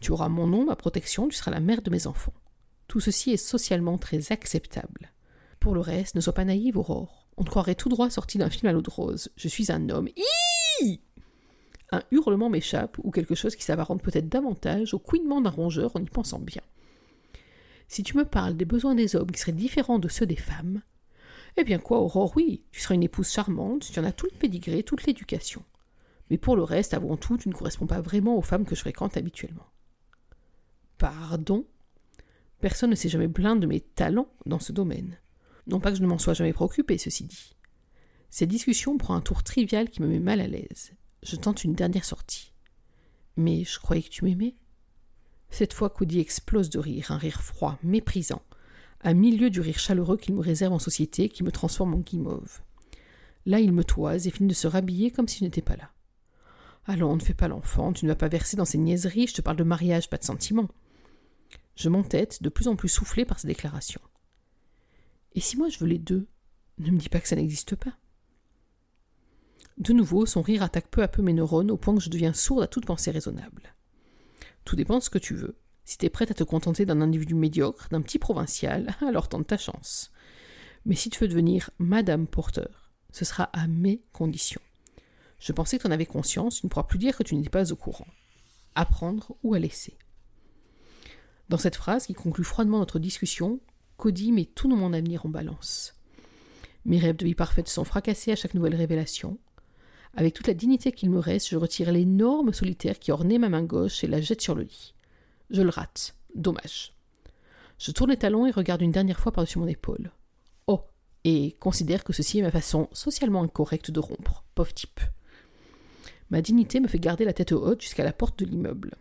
Tu 0.00 0.12
auras 0.12 0.28
mon 0.28 0.46
nom, 0.46 0.64
ma 0.64 0.76
protection, 0.76 1.28
tu 1.28 1.36
seras 1.36 1.50
la 1.50 1.60
mère 1.60 1.82
de 1.82 1.90
mes 1.90 2.06
enfants. 2.06 2.34
Tout 2.88 3.00
ceci 3.00 3.30
est 3.30 3.36
socialement 3.36 3.98
très 3.98 4.32
acceptable. 4.32 5.12
Pour 5.60 5.74
le 5.74 5.80
reste, 5.80 6.14
ne 6.14 6.20
sois 6.20 6.32
pas 6.32 6.44
naïve, 6.44 6.76
Aurore. 6.76 7.28
On 7.36 7.44
te 7.44 7.50
croirait 7.50 7.74
tout 7.74 7.88
droit 7.88 8.10
sorti 8.10 8.38
d'un 8.38 8.50
film 8.50 8.68
à 8.68 8.72
l'eau 8.72 8.82
de 8.82 8.90
rose. 8.90 9.30
Je 9.36 9.48
suis 9.48 9.70
un 9.72 9.88
homme. 9.88 10.08
Un 11.92 12.02
hurlement 12.10 12.48
m'échappe, 12.48 12.98
ou 13.02 13.10
quelque 13.10 13.34
chose 13.34 13.54
qui 13.54 13.62
s'apparente 13.62 14.02
peut-être 14.02 14.28
davantage 14.28 14.94
au 14.94 14.98
couinement 14.98 15.40
d'un 15.40 15.50
rongeur 15.50 15.94
en 15.94 16.02
y 16.02 16.08
pensant 16.08 16.40
bien. 16.40 16.62
Si 17.86 18.02
tu 18.02 18.16
me 18.16 18.24
parles 18.24 18.56
des 18.56 18.64
besoins 18.64 18.94
des 18.94 19.14
hommes 19.14 19.30
qui 19.30 19.38
seraient 19.38 19.52
différents 19.52 19.98
de 19.98 20.08
ceux 20.08 20.26
des 20.26 20.36
femmes, 20.36 20.82
eh 21.58 21.64
bien 21.64 21.78
quoi, 21.78 22.00
Aurore, 22.00 22.32
oui, 22.34 22.64
tu 22.70 22.80
seras 22.80 22.94
une 22.94 23.02
épouse 23.02 23.30
charmante, 23.30 23.90
tu 23.92 24.00
en 24.00 24.04
as 24.04 24.12
tout 24.12 24.26
le 24.32 24.38
pédigré, 24.38 24.82
toute 24.82 25.04
l'éducation. 25.04 25.62
Mais 26.30 26.38
pour 26.38 26.56
le 26.56 26.62
reste, 26.62 26.94
avant 26.94 27.18
tout, 27.18 27.36
tu 27.36 27.50
ne 27.50 27.54
corresponds 27.54 27.86
pas 27.86 28.00
vraiment 28.00 28.36
aux 28.38 28.42
femmes 28.42 28.64
que 28.64 28.74
je 28.74 28.80
fréquente 28.80 29.18
habituellement. 29.18 29.66
Pardon? 30.96 31.66
Personne 32.60 32.90
ne 32.90 32.94
s'est 32.94 33.10
jamais 33.10 33.28
plaint 33.28 33.60
de 33.60 33.66
mes 33.66 33.80
talents 33.80 34.32
dans 34.46 34.60
ce 34.60 34.72
domaine. 34.72 35.18
Non 35.66 35.78
pas 35.78 35.90
que 35.90 35.98
je 35.98 36.02
ne 36.02 36.06
m'en 36.06 36.18
sois 36.18 36.32
jamais 36.32 36.54
préoccupé, 36.54 36.96
ceci 36.96 37.24
dit. 37.24 37.56
Cette 38.30 38.48
discussion 38.48 38.96
prend 38.96 39.14
un 39.14 39.20
tour 39.20 39.42
trivial 39.42 39.90
qui 39.90 40.00
me 40.00 40.08
met 40.08 40.20
mal 40.20 40.40
à 40.40 40.46
l'aise 40.46 40.94
je 41.22 41.36
tente 41.36 41.64
une 41.64 41.74
dernière 41.74 42.04
sortie. 42.04 42.52
Mais 43.36 43.64
je 43.64 43.78
croyais 43.78 44.02
que 44.02 44.08
tu 44.08 44.24
m'aimais. 44.24 44.56
Cette 45.50 45.72
fois, 45.72 45.90
Cody 45.90 46.18
explose 46.18 46.70
de 46.70 46.78
rire, 46.78 47.10
un 47.10 47.18
rire 47.18 47.42
froid, 47.42 47.78
méprisant, 47.82 48.42
à 49.00 49.14
milieu 49.14 49.50
du 49.50 49.60
rire 49.60 49.78
chaleureux 49.78 50.16
qu'il 50.16 50.34
me 50.34 50.40
réserve 50.40 50.72
en 50.72 50.78
société, 50.78 51.28
qui 51.28 51.42
me 51.42 51.52
transforme 51.52 51.94
en 51.94 51.98
guimauve. 51.98 52.60
Là, 53.46 53.60
il 53.60 53.72
me 53.72 53.84
toise 53.84 54.26
et 54.26 54.30
finit 54.30 54.48
de 54.48 54.54
se 54.54 54.66
rhabiller 54.66 55.10
comme 55.10 55.28
si 55.28 55.40
je 55.40 55.44
n'étais 55.44 55.62
pas 55.62 55.76
là. 55.76 55.90
Allons, 56.86 57.14
ne 57.14 57.22
fais 57.22 57.34
pas 57.34 57.48
l'enfant, 57.48 57.92
tu 57.92 58.04
ne 58.04 58.10
vas 58.10 58.16
pas 58.16 58.28
verser 58.28 58.56
dans 58.56 58.64
ces 58.64 58.78
niaiseries, 58.78 59.28
je 59.28 59.34
te 59.34 59.42
parle 59.42 59.56
de 59.56 59.64
mariage, 59.64 60.10
pas 60.10 60.18
de 60.18 60.24
sentiments. 60.24 60.68
Je 61.76 61.88
m'entête, 61.88 62.42
de 62.42 62.48
plus 62.48 62.68
en 62.68 62.76
plus 62.76 62.88
soufflé 62.88 63.24
par 63.24 63.38
ces 63.38 63.46
déclarations. 63.46 64.00
Et 65.34 65.40
si 65.40 65.56
moi 65.56 65.68
je 65.68 65.78
veux 65.78 65.86
les 65.86 65.98
deux, 65.98 66.26
ne 66.78 66.90
me 66.90 66.98
dis 66.98 67.08
pas 67.08 67.20
que 67.20 67.28
ça 67.28 67.36
n'existe 67.36 67.76
pas. 67.76 67.96
De 69.82 69.92
nouveau, 69.92 70.26
son 70.26 70.42
rire 70.42 70.62
attaque 70.62 70.86
peu 70.86 71.02
à 71.02 71.08
peu 71.08 71.22
mes 71.22 71.32
neurones 71.32 71.72
au 71.72 71.76
point 71.76 71.96
que 71.96 72.00
je 72.00 72.08
deviens 72.08 72.32
sourde 72.32 72.62
à 72.62 72.68
toute 72.68 72.86
pensée 72.86 73.10
raisonnable. 73.10 73.74
Tout 74.64 74.76
dépend 74.76 74.98
de 74.98 75.02
ce 75.02 75.10
que 75.10 75.18
tu 75.18 75.34
veux. 75.34 75.56
Si 75.84 75.98
t'es 75.98 76.08
prête 76.08 76.30
à 76.30 76.34
te 76.34 76.44
contenter 76.44 76.86
d'un 76.86 77.00
individu 77.00 77.34
médiocre, 77.34 77.88
d'un 77.90 78.00
petit 78.00 78.20
provincial, 78.20 78.94
alors 79.00 79.28
tente 79.28 79.48
ta 79.48 79.56
chance. 79.56 80.12
Mais 80.86 80.94
si 80.94 81.10
tu 81.10 81.18
veux 81.18 81.26
devenir 81.26 81.70
Madame 81.80 82.28
Porter, 82.28 82.68
ce 83.10 83.24
sera 83.24 83.50
à 83.52 83.66
mes 83.66 84.04
conditions. 84.12 84.60
Je 85.40 85.50
pensais 85.50 85.78
que 85.78 85.82
tu 85.82 85.88
en 85.88 85.92
avais 85.92 86.06
conscience, 86.06 86.60
tu 86.60 86.66
ne 86.66 86.70
pourras 86.70 86.86
plus 86.86 86.98
dire 86.98 87.16
que 87.16 87.24
tu 87.24 87.34
n'étais 87.34 87.50
pas 87.50 87.72
au 87.72 87.76
courant. 87.76 88.06
Apprendre 88.76 89.34
ou 89.42 89.52
à 89.54 89.58
laisser. 89.58 89.98
Dans 91.48 91.58
cette 91.58 91.74
phrase 91.74 92.06
qui 92.06 92.14
conclut 92.14 92.44
froidement 92.44 92.78
notre 92.78 93.00
discussion, 93.00 93.58
Cody 93.96 94.30
met 94.30 94.44
tout 94.44 94.68
mon 94.68 94.92
avenir 94.92 95.26
en 95.26 95.28
balance. 95.28 95.94
Mes 96.84 97.00
rêves 97.00 97.16
de 97.16 97.24
vie 97.24 97.34
parfaite 97.34 97.66
sont 97.66 97.82
fracassés 97.82 98.30
à 98.30 98.36
chaque 98.36 98.54
nouvelle 98.54 98.76
révélation. 98.76 99.40
Avec 100.14 100.34
toute 100.34 100.46
la 100.46 100.54
dignité 100.54 100.92
qu'il 100.92 101.10
me 101.10 101.18
reste, 101.18 101.48
je 101.48 101.56
retire 101.56 101.90
l'énorme 101.90 102.52
solitaire 102.52 102.98
qui 102.98 103.12
ornait 103.12 103.38
ma 103.38 103.48
main 103.48 103.62
gauche 103.62 104.04
et 104.04 104.06
la 104.06 104.20
jette 104.20 104.42
sur 104.42 104.54
le 104.54 104.62
lit. 104.62 104.94
Je 105.50 105.62
le 105.62 105.70
rate. 105.70 106.14
Dommage. 106.34 106.92
Je 107.78 107.90
tourne 107.90 108.10
les 108.10 108.16
talons 108.16 108.46
et 108.46 108.50
regarde 108.50 108.82
une 108.82 108.92
dernière 108.92 109.18
fois 109.18 109.32
par-dessus 109.32 109.58
mon 109.58 109.66
épaule. 109.66 110.12
Oh, 110.66 110.82
et 111.24 111.56
considère 111.60 112.04
que 112.04 112.12
ceci 112.12 112.38
est 112.38 112.42
ma 112.42 112.50
façon 112.50 112.88
socialement 112.92 113.42
incorrecte 113.42 113.90
de 113.90 114.00
rompre. 114.00 114.44
Pauvre 114.54 114.72
type. 114.72 115.00
Ma 116.30 116.40
dignité 116.40 116.80
me 116.80 116.88
fait 116.88 116.98
garder 116.98 117.24
la 117.24 117.32
tête 117.32 117.52
haute 117.52 117.82
jusqu'à 117.82 118.04
la 118.04 118.12
porte 118.12 118.38
de 118.38 118.44
l'immeuble. 118.44 118.94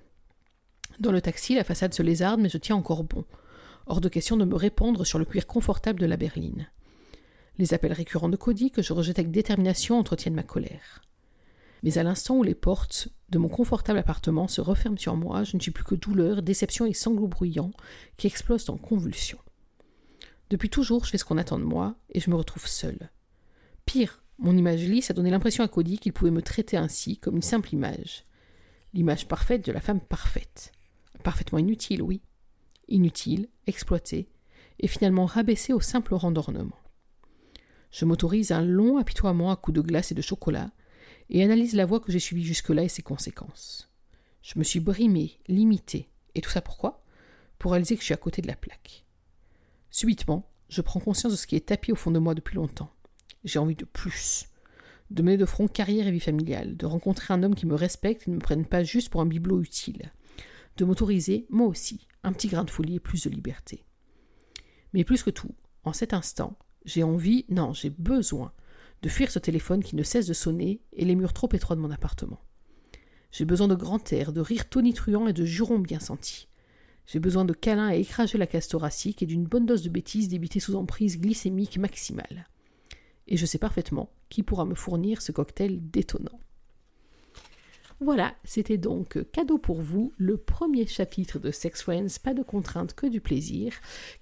Dans 1.00 1.12
le 1.12 1.22
taxi, 1.22 1.56
la 1.56 1.64
façade 1.64 1.94
se 1.94 2.04
lézarde, 2.04 2.42
mais 2.42 2.50
je 2.50 2.58
tiens 2.58 2.76
encore 2.76 3.04
bon. 3.04 3.24
Hors 3.88 4.02
de 4.02 4.10
question 4.10 4.38
de 4.38 4.46
me 4.46 4.56
répandre 4.56 5.06
sur 5.06 5.20
le 5.20 5.26
cuir 5.26 5.48
confortable 5.48 6.00
de 6.00 6.06
la 6.06 6.18
berline. 6.18 6.70
Les 7.58 7.74
appels 7.74 7.94
récurrents 7.94 8.30
de 8.30 8.38
Cody, 8.38 8.72
que 8.72 8.82
je 8.82 8.94
rejette 8.94 9.20
avec 9.20 9.32
détermination, 9.32 10.00
entretiennent 10.00 10.36
ma 10.36 10.44
colère. 10.44 11.02
Mais 11.84 11.98
à 11.98 12.04
l'instant 12.04 12.38
où 12.38 12.44
les 12.44 12.56
portes 12.56 13.10
de 13.30 13.38
mon 13.38 13.50
confortable 13.50 14.00
appartement 14.00 14.48
se 14.48 14.62
referment 14.62 14.98
sur 14.98 15.16
moi, 15.16 15.44
je 15.44 15.58
ne 15.58 15.62
suis 15.62 15.72
plus 15.72 15.84
que 15.84 15.96
douleur, 15.96 16.42
déception 16.42 16.86
et 16.86 16.94
sanglots 16.94 17.28
bruyants 17.28 17.72
qui 18.18 18.28
explosent 18.28 18.70
en 18.70 18.78
convulsions. 18.78 19.40
Depuis 20.50 20.70
toujours, 20.70 21.06
je 21.06 21.12
fais 21.12 21.18
ce 21.18 21.26
qu'on 21.26 21.38
attend 21.38 21.58
de 21.58 21.64
moi, 21.64 21.96
et 22.10 22.20
je 22.20 22.30
me 22.30 22.36
retrouve 22.36 22.68
seule. 22.68 23.10
Pire, 23.86 24.22
mon 24.38 24.58
image 24.58 24.84
lisse 24.84 25.10
a 25.10 25.14
donné 25.14 25.30
l'impression 25.30 25.64
à 25.64 25.68
Cody 25.68 25.98
qu'il 25.98 26.14
pouvait 26.14 26.32
me 26.32 26.42
traiter 26.42 26.78
ainsi, 26.78 27.18
comme 27.18 27.36
une 27.36 27.42
simple 27.42 27.74
image. 27.74 28.24
L'image 28.94 29.28
parfaite 29.28 29.66
de 29.66 29.72
la 29.72 29.82
femme 29.82 30.02
parfaite. 30.02 30.72
Parfaitement 31.24 31.60
inutile, 31.60 32.02
oui. 32.02 32.22
Inutile, 32.90 33.48
exploitée, 33.66 34.30
et 34.80 34.88
finalement 34.88 35.26
rabaissée 35.26 35.74
au 35.74 35.80
simple 35.80 36.16
rang 36.16 36.32
d'ornement. 36.32 36.76
Je 37.92 38.06
m'autorise 38.06 38.52
un 38.52 38.64
long 38.64 38.98
apitoiement 38.98 39.52
à 39.52 39.56
coups 39.56 39.76
de 39.76 39.82
glace 39.82 40.12
et 40.12 40.16
de 40.16 40.22
chocolat, 40.22 40.72
et 41.30 41.44
analyse 41.44 41.76
la 41.76 41.86
voie 41.86 42.00
que 42.00 42.12
j'ai 42.12 42.20
suivie 42.20 42.44
jusque-là 42.44 42.84
et 42.84 42.90
ses 42.90 43.02
conséquences. 43.02 43.90
Je 44.42 44.58
me 44.58 44.64
suis 44.64 44.80
brimé, 44.80 45.40
limité, 45.48 46.10
et 46.36 46.42
tout 46.42 46.50
ça 46.50 46.62
pourquoi? 46.62 47.04
Pour 47.60 47.72
réaliser 47.72 47.96
que 47.96 48.02
je 48.02 48.06
suis 48.06 48.14
à 48.14 48.18
côté 48.18 48.42
de 48.42 48.48
la 48.48 48.56
plaque. 48.56 49.06
Subitement, 49.92 50.50
je 50.70 50.82
prends 50.82 51.00
conscience 51.00 51.34
de 51.34 51.38
ce 51.38 51.48
qui 51.48 51.56
est 51.56 51.68
tapis 51.68 51.92
au 51.92 51.96
fond 51.96 52.12
de 52.12 52.20
moi 52.20 52.34
depuis 52.34 52.56
longtemps. 52.56 52.92
J'ai 53.44 53.60
envie 53.60 53.76
de 53.76 53.86
plus. 53.86 54.46
De 55.10 55.22
mener 55.22 55.38
de 55.38 55.46
front 55.46 55.68
carrière 55.68 56.08
et 56.08 56.12
vie 56.12 56.22
familiale, 56.22 56.78
de 56.78 56.86
rencontrer 56.86 57.34
un 57.34 57.44
homme 57.44 57.56
qui 57.56 57.66
me 57.66 57.76
respecte 57.76 58.28
et 58.28 58.32
ne 58.32 58.38
me 58.38 58.42
prenne 58.42 58.66
pas 58.66 58.84
juste 58.84 59.10
pour 59.10 59.22
un 59.22 59.26
bibelot 59.26 59.62
utile. 59.62 60.14
De 60.78 60.86
m'autoriser, 60.86 61.46
moi 61.50 61.68
aussi, 61.68 62.08
un 62.24 62.32
petit 62.32 62.48
grain 62.48 62.64
de 62.64 62.70
folie 62.70 62.96
et 62.96 63.00
plus 63.02 63.26
de 63.26 63.30
liberté. 63.30 63.84
Mais 64.94 65.04
plus 65.04 65.24
que 65.24 65.30
tout, 65.30 65.54
en 65.84 65.92
cet 65.92 66.14
instant, 66.14 66.58
j'ai 66.86 67.04
envie, 67.04 67.46
non, 67.50 67.74
j'ai 67.74 67.90
besoin 67.90 68.54
de 69.02 69.10
fuir 69.10 69.32
ce 69.32 69.40
téléphone 69.40 69.84
qui 69.84 69.96
ne 69.96 70.04
cesse 70.04 70.28
de 70.28 70.34
sonner 70.34 70.82
et 70.94 71.06
les 71.06 71.16
murs 71.16 71.34
trop 71.34 71.50
étroits 71.54 71.76
de 71.76 71.82
mon 71.82 71.92
appartement. 71.92 72.42
J'ai 73.32 73.46
besoin 73.46 73.68
de 73.68 73.76
grand 73.76 74.12
air, 74.14 74.34
de 74.34 74.42
rires 74.42 74.70
tonitruants 74.70 75.28
et 75.28 75.34
de 75.34 75.46
jurons 75.46 75.80
bien 75.80 76.00
sentis. 76.00 76.48
J'ai 77.08 77.20
besoin 77.20 77.46
de 77.46 77.54
câlins 77.54 77.88
à 77.88 77.96
écraser 77.96 78.38
la 78.38 78.48
case 78.48 78.68
thoracique 78.68 79.24
et 79.24 79.26
d'une 79.26 79.46
bonne 79.46 79.66
dose 79.66 79.82
de 79.82 79.90
bêtises 79.90 80.28
débitée 80.28 80.60
sous 80.60 80.76
emprise 80.76 81.20
glycémique 81.20 81.78
maximale. 81.78 82.48
Et 83.28 83.38
je 83.38 83.46
sais 83.46 83.58
parfaitement 83.58 84.12
qui 84.30 84.44
pourra 84.44 84.66
me 84.66 84.76
fournir 84.76 85.22
ce 85.22 85.32
cocktail 85.32 85.80
détonnant. 85.90 86.40
Voilà, 88.04 88.34
c'était 88.44 88.80
donc 88.80 89.24
cadeau 89.32 89.60
pour 89.60 89.80
vous, 89.80 90.12
le 90.18 90.36
premier 90.36 90.88
chapitre 90.88 91.38
de 91.38 91.52
Sex 91.52 91.84
Friends, 91.84 92.18
pas 92.24 92.34
de 92.34 92.42
contraintes 92.42 92.96
que 92.96 93.06
du 93.06 93.22
plaisir, 93.22 93.74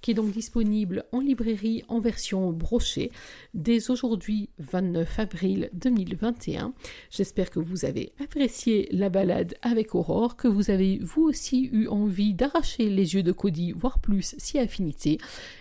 qui 0.01 0.11
est 0.11 0.15
donc 0.15 0.31
disponible 0.31 1.05
en 1.13 1.21
librairie 1.21 1.85
en 1.87 2.01
version 2.01 2.51
brochée 2.51 3.09
dès 3.53 3.89
aujourd'hui 3.89 4.49
29 4.57 5.19
avril 5.19 5.69
2021. 5.71 6.73
J'espère 7.09 7.49
que 7.49 7.61
vous 7.61 7.85
avez 7.85 8.11
apprécié 8.21 8.89
la 8.91 9.07
balade 9.07 9.55
avec 9.61 9.95
Aurore, 9.95 10.35
que 10.35 10.49
vous 10.49 10.71
avez 10.71 10.99
vous 11.01 11.23
aussi 11.23 11.69
eu 11.71 11.87
envie 11.87 12.33
d'arracher 12.33 12.89
les 12.89 13.13
yeux 13.13 13.23
de 13.23 13.31
Cody, 13.31 13.71
voire 13.71 13.99
plus 13.99 14.35
si 14.39 14.59
affinité, 14.59 15.19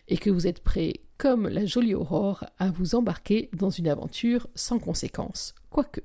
et 0.08 0.18
que 0.18 0.30
vous 0.30 0.48
êtes 0.48 0.64
prêts 0.64 1.02
comme 1.18 1.46
la 1.46 1.66
jolie 1.66 1.94
Aurore 1.94 2.42
à 2.58 2.72
vous 2.72 2.96
embarquer 2.96 3.48
dans 3.52 3.70
une 3.70 3.86
aventure 3.86 4.48
sans 4.56 4.80
conséquences. 4.80 5.54
Quoique. 5.70 6.00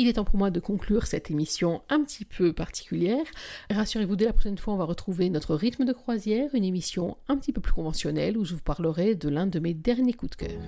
Il 0.00 0.08
est 0.08 0.14
temps 0.14 0.24
pour 0.24 0.38
moi 0.38 0.50
de 0.50 0.60
conclure 0.60 1.06
cette 1.06 1.30
émission 1.30 1.82
un 1.90 2.02
petit 2.02 2.24
peu 2.24 2.54
particulière. 2.54 3.26
Rassurez-vous, 3.68 4.16
dès 4.16 4.24
la 4.24 4.32
prochaine 4.32 4.56
fois, 4.56 4.72
on 4.72 4.78
va 4.78 4.86
retrouver 4.86 5.28
notre 5.28 5.54
rythme 5.54 5.84
de 5.84 5.92
croisière, 5.92 6.48
une 6.54 6.64
émission 6.64 7.18
un 7.28 7.36
petit 7.36 7.52
peu 7.52 7.60
plus 7.60 7.74
conventionnelle 7.74 8.38
où 8.38 8.46
je 8.46 8.54
vous 8.54 8.62
parlerai 8.62 9.14
de 9.14 9.28
l'un 9.28 9.46
de 9.46 9.58
mes 9.58 9.74
derniers 9.74 10.14
coups 10.14 10.30
de 10.38 10.46
cœur. 10.46 10.62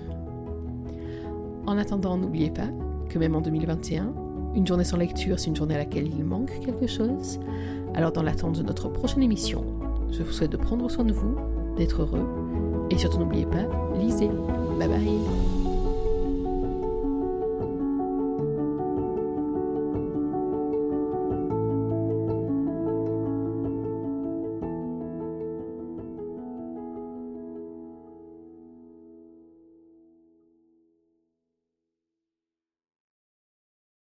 En 1.66 1.78
attendant, 1.78 2.18
n'oubliez 2.18 2.50
pas 2.50 2.68
que 3.08 3.18
même 3.18 3.34
en 3.34 3.40
2021, 3.40 4.12
une 4.54 4.66
journée 4.66 4.84
sans 4.84 4.98
lecture, 4.98 5.38
c'est 5.38 5.46
une 5.46 5.56
journée 5.56 5.76
à 5.76 5.78
laquelle 5.78 6.08
il 6.08 6.24
manque 6.24 6.52
quelque 6.60 6.86
chose. 6.86 7.40
Alors, 7.94 8.12
dans 8.12 8.22
l'attente 8.22 8.58
de 8.58 8.62
notre 8.62 8.90
prochaine 8.90 9.22
émission, 9.22 9.64
je 10.10 10.22
vous 10.22 10.32
souhaite 10.32 10.52
de 10.52 10.58
prendre 10.58 10.90
soin 10.90 11.04
de 11.04 11.14
vous, 11.14 11.38
d'être 11.78 12.02
heureux, 12.02 12.28
et 12.90 12.98
surtout 12.98 13.18
n'oubliez 13.18 13.46
pas, 13.46 13.66
lisez. 13.98 14.28
Bye 14.78 14.88
bye 14.88 15.62